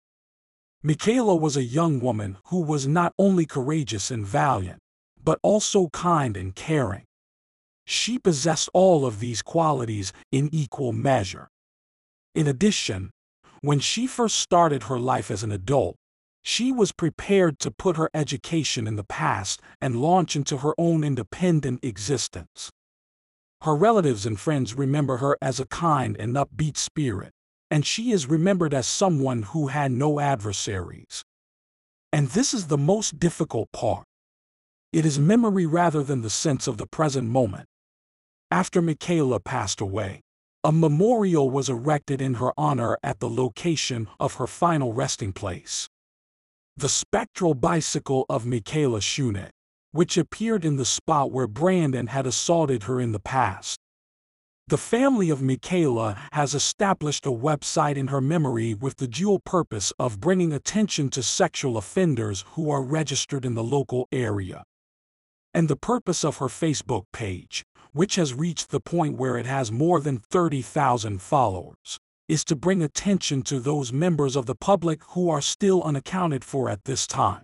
Michaela 0.83 1.35
was 1.35 1.55
a 1.55 1.63
young 1.63 1.99
woman 1.99 2.37
who 2.45 2.61
was 2.61 2.87
not 2.87 3.13
only 3.19 3.45
courageous 3.45 4.11
and 4.11 4.25
valiant, 4.25 4.79
but 5.23 5.39
also 5.43 5.89
kind 5.89 6.35
and 6.35 6.55
caring. 6.55 7.03
She 7.85 8.17
possessed 8.17 8.69
all 8.73 9.05
of 9.05 9.19
these 9.19 9.41
qualities 9.41 10.11
in 10.31 10.49
equal 10.51 10.91
measure. 10.91 11.49
In 12.33 12.47
addition, 12.47 13.11
when 13.61 13.79
she 13.79 14.07
first 14.07 14.39
started 14.39 14.83
her 14.83 14.97
life 14.97 15.29
as 15.29 15.43
an 15.43 15.51
adult, 15.51 15.95
she 16.43 16.71
was 16.71 16.91
prepared 16.91 17.59
to 17.59 17.71
put 17.71 17.97
her 17.97 18.09
education 18.13 18.87
in 18.87 18.95
the 18.95 19.03
past 19.03 19.61
and 19.79 20.01
launch 20.01 20.35
into 20.35 20.57
her 20.57 20.73
own 20.77 21.03
independent 21.03 21.83
existence. 21.83 22.71
Her 23.61 23.75
relatives 23.75 24.25
and 24.25 24.39
friends 24.39 24.73
remember 24.73 25.17
her 25.17 25.37
as 25.41 25.59
a 25.59 25.67
kind 25.67 26.17
and 26.17 26.35
upbeat 26.35 26.77
spirit, 26.77 27.31
and 27.69 27.85
she 27.85 28.11
is 28.11 28.25
remembered 28.25 28.73
as 28.73 28.87
someone 28.87 29.43
who 29.43 29.67
had 29.67 29.91
no 29.91 30.19
adversaries. 30.19 31.23
And 32.11 32.29
this 32.29 32.53
is 32.53 32.67
the 32.67 32.77
most 32.77 33.19
difficult 33.19 33.71
part. 33.71 34.05
It 34.91 35.05
is 35.05 35.19
memory 35.19 35.65
rather 35.65 36.03
than 36.03 36.21
the 36.21 36.29
sense 36.29 36.67
of 36.67 36.77
the 36.77 36.87
present 36.87 37.29
moment. 37.29 37.67
After 38.49 38.81
Michaela 38.81 39.39
passed 39.39 39.79
away, 39.79 40.21
a 40.63 40.71
memorial 40.71 41.49
was 41.49 41.69
erected 41.69 42.21
in 42.21 42.35
her 42.35 42.51
honor 42.57 42.97
at 43.01 43.19
the 43.19 43.29
location 43.29 44.07
of 44.19 44.35
her 44.35 44.47
final 44.47 44.91
resting 44.91 45.31
place. 45.31 45.87
The 46.77 46.89
spectral 46.89 47.53
bicycle 47.53 48.25
of 48.29 48.45
Michaela 48.45 48.99
Shunick 48.99 49.51
which 49.91 50.17
appeared 50.17 50.63
in 50.63 50.77
the 50.77 50.85
spot 50.85 51.31
where 51.31 51.47
Brandon 51.47 52.07
had 52.07 52.25
assaulted 52.25 52.83
her 52.83 52.99
in 52.99 53.11
the 53.11 53.19
past. 53.19 53.79
The 54.67 54.77
family 54.77 55.29
of 55.29 55.41
Michaela 55.41 56.17
has 56.31 56.55
established 56.55 57.25
a 57.25 57.31
website 57.31 57.97
in 57.97 58.07
her 58.07 58.21
memory 58.21 58.73
with 58.73 58.97
the 58.97 59.07
dual 59.07 59.39
purpose 59.39 59.91
of 59.99 60.21
bringing 60.21 60.53
attention 60.53 61.09
to 61.09 61.21
sexual 61.21 61.75
offenders 61.75 62.45
who 62.53 62.71
are 62.71 62.81
registered 62.81 63.43
in 63.43 63.55
the 63.55 63.63
local 63.63 64.07
area. 64.13 64.63
And 65.53 65.67
the 65.67 65.75
purpose 65.75 66.23
of 66.23 66.37
her 66.37 66.45
Facebook 66.45 67.03
page, 67.11 67.65
which 67.91 68.15
has 68.15 68.33
reached 68.33 68.69
the 68.69 68.79
point 68.79 69.17
where 69.17 69.37
it 69.37 69.45
has 69.45 69.73
more 69.73 69.99
than 69.99 70.19
30,000 70.19 71.21
followers, 71.21 71.99
is 72.31 72.45
to 72.45 72.55
bring 72.55 72.81
attention 72.81 73.41
to 73.41 73.59
those 73.59 73.91
members 73.91 74.37
of 74.37 74.45
the 74.45 74.55
public 74.55 75.03
who 75.09 75.29
are 75.29 75.41
still 75.41 75.83
unaccounted 75.83 76.45
for 76.45 76.69
at 76.69 76.85
this 76.85 77.05
time. 77.05 77.43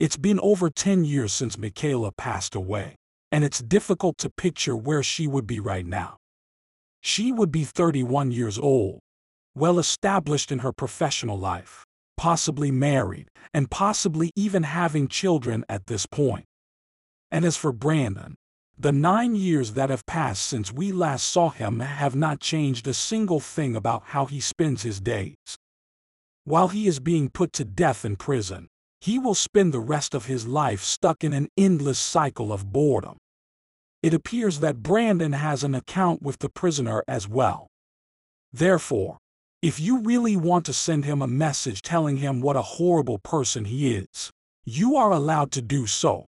It's 0.00 0.16
been 0.16 0.40
over 0.40 0.68
10 0.70 1.04
years 1.04 1.32
since 1.32 1.56
Michaela 1.56 2.10
passed 2.10 2.56
away, 2.56 2.96
and 3.30 3.44
it's 3.44 3.60
difficult 3.60 4.18
to 4.18 4.28
picture 4.28 4.74
where 4.74 5.04
she 5.04 5.28
would 5.28 5.46
be 5.46 5.60
right 5.60 5.86
now. 5.86 6.16
She 7.00 7.30
would 7.30 7.52
be 7.52 7.62
31 7.62 8.32
years 8.32 8.58
old, 8.58 8.98
well 9.54 9.78
established 9.78 10.50
in 10.50 10.58
her 10.58 10.72
professional 10.72 11.38
life, 11.38 11.84
possibly 12.16 12.72
married, 12.72 13.28
and 13.54 13.70
possibly 13.70 14.32
even 14.34 14.64
having 14.64 15.06
children 15.06 15.64
at 15.68 15.86
this 15.86 16.06
point. 16.06 16.46
And 17.30 17.44
as 17.44 17.56
for 17.56 17.70
Brandon, 17.70 18.34
the 18.82 18.90
nine 18.92 19.36
years 19.36 19.74
that 19.74 19.90
have 19.90 20.04
passed 20.06 20.44
since 20.44 20.72
we 20.72 20.90
last 20.90 21.28
saw 21.28 21.50
him 21.50 21.78
have 21.78 22.16
not 22.16 22.40
changed 22.40 22.88
a 22.88 22.92
single 22.92 23.38
thing 23.38 23.76
about 23.76 24.02
how 24.06 24.26
he 24.26 24.40
spends 24.40 24.82
his 24.82 25.00
days. 25.00 25.36
While 26.42 26.66
he 26.66 26.88
is 26.88 26.98
being 26.98 27.30
put 27.30 27.52
to 27.52 27.64
death 27.64 28.04
in 28.04 28.16
prison, 28.16 28.66
he 29.00 29.20
will 29.20 29.36
spend 29.36 29.72
the 29.72 29.78
rest 29.78 30.14
of 30.14 30.26
his 30.26 30.48
life 30.48 30.82
stuck 30.82 31.22
in 31.22 31.32
an 31.32 31.48
endless 31.56 32.00
cycle 32.00 32.52
of 32.52 32.72
boredom. 32.72 33.18
it 34.02 34.12
appears 34.12 34.58
that 34.58 34.82
Brandon 34.82 35.32
has 35.32 35.62
an 35.62 35.76
account 35.76 36.22
with 36.22 36.40
the 36.40 36.48
prisoner 36.48 37.04
as 37.06 37.28
well. 37.28 37.68
Therefore, 38.52 39.18
if 39.62 39.78
you 39.78 40.00
really 40.00 40.36
want 40.36 40.66
to 40.66 40.72
send 40.72 41.04
him 41.04 41.22
a 41.22 41.28
message 41.28 41.82
telling 41.82 42.16
him 42.16 42.40
what 42.40 42.56
a 42.56 42.62
horrible 42.62 43.18
person 43.18 43.64
he 43.66 43.94
is, 43.94 44.30
you 44.64 44.96
are 44.96 45.12
allowed 45.12 45.52
to 45.52 45.62
do 45.62 45.86
so. 45.86 46.26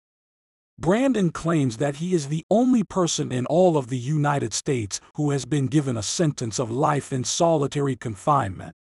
Brandon 0.80 1.30
claims 1.30 1.78
that 1.78 1.96
he 1.96 2.14
is 2.14 2.28
the 2.28 2.44
only 2.48 2.84
person 2.84 3.32
in 3.32 3.46
all 3.46 3.76
of 3.76 3.88
the 3.88 3.98
United 3.98 4.54
States 4.54 5.00
who 5.14 5.30
has 5.30 5.44
been 5.44 5.66
given 5.66 5.96
a 5.96 6.02
sentence 6.04 6.60
of 6.60 6.70
life 6.70 7.12
in 7.12 7.24
solitary 7.24 7.96
confinement. 7.96 8.76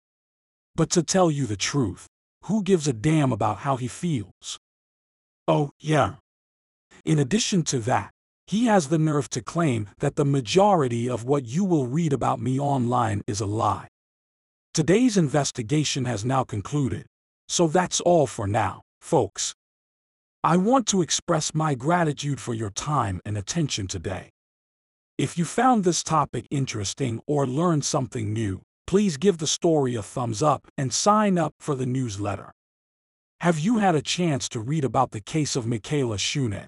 But 0.75 0.89
to 0.91 1.03
tell 1.03 1.29
you 1.29 1.45
the 1.45 1.55
truth, 1.55 2.07
who 2.45 2.63
gives 2.63 2.87
a 2.87 2.93
damn 2.93 3.31
about 3.31 3.59
how 3.59 3.77
he 3.77 3.87
feels? 3.87 4.59
Oh, 5.47 5.69
yeah. 5.79 6.15
In 7.05 7.19
addition 7.19 7.61
to 7.65 7.79
that, 7.81 8.09
he 8.47 8.65
has 8.65 8.87
the 8.87 8.97
nerve 8.97 9.29
to 9.29 9.41
claim 9.43 9.87
that 9.99 10.15
the 10.15 10.25
majority 10.25 11.07
of 11.07 11.25
what 11.25 11.45
you 11.45 11.63
will 11.63 11.85
read 11.85 12.11
about 12.11 12.41
me 12.41 12.59
online 12.59 13.21
is 13.27 13.39
a 13.39 13.45
lie. 13.45 13.87
Today's 14.73 15.15
investigation 15.15 16.05
has 16.05 16.25
now 16.25 16.43
concluded, 16.43 17.05
so 17.47 17.67
that's 17.67 18.01
all 18.01 18.25
for 18.25 18.47
now, 18.47 18.81
folks. 18.99 19.53
I 20.45 20.57
want 20.57 20.87
to 20.87 21.01
express 21.01 21.53
my 21.53 21.73
gratitude 21.73 22.41
for 22.41 22.53
your 22.53 22.69
time 22.69 23.21
and 23.23 23.37
attention 23.37 23.87
today. 23.87 24.29
If 25.17 25.37
you 25.37 25.45
found 25.45 25.85
this 25.85 26.03
topic 26.03 26.47
interesting 26.51 27.21
or 27.25 27.47
learned 27.47 27.85
something 27.85 28.33
new, 28.33 28.61
please 28.85 29.15
give 29.15 29.37
the 29.37 29.47
story 29.47 29.95
a 29.95 30.01
thumbs 30.01 30.43
up 30.43 30.67
and 30.77 30.91
sign 30.91 31.37
up 31.37 31.53
for 31.61 31.75
the 31.75 31.85
newsletter. 31.85 32.51
Have 33.39 33.57
you 33.57 33.77
had 33.77 33.95
a 33.95 34.01
chance 34.01 34.49
to 34.49 34.59
read 34.59 34.83
about 34.83 35.11
the 35.11 35.21
case 35.21 35.55
of 35.55 35.65
Michaela 35.65 36.17
Shunick? 36.17 36.67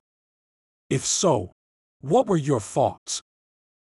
If 0.89 1.05
so, 1.05 1.51
what 1.99 2.27
were 2.27 2.37
your 2.37 2.61
thoughts? 2.61 3.21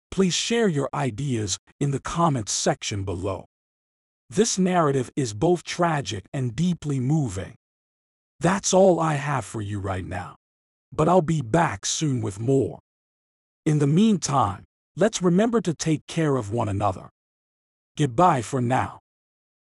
Please 0.10 0.34
share 0.34 0.68
your 0.68 0.90
ideas 0.92 1.60
in 1.80 1.92
the 1.92 2.02
comments 2.02 2.52
section 2.52 3.04
below. 3.04 3.46
This 4.28 4.58
narrative 4.58 5.12
is 5.16 5.36
both 5.36 5.64
tragic 5.64 6.26
and 6.34 6.56
deeply 6.56 7.00
moving. 7.00 7.54
That's 8.40 8.74
all 8.74 9.00
I 9.00 9.16
have 9.16 9.46
for 9.46 9.62
you 9.62 9.80
right 9.80 10.06
now. 10.06 10.36
But 10.92 11.10
I'll 11.10 11.22
be 11.22 11.42
back 11.42 11.86
soon 11.86 12.22
with 12.22 12.40
more. 12.40 12.80
In 13.66 13.80
the 13.80 13.88
meantime, 13.88 14.64
let's 14.96 15.22
remember 15.22 15.60
to 15.62 15.74
take 15.74 16.06
care 16.08 16.36
of 16.36 16.52
one 16.52 16.70
another. 16.70 17.10
Goodbye 17.98 18.42
for 18.42 18.62
now. 18.62 19.00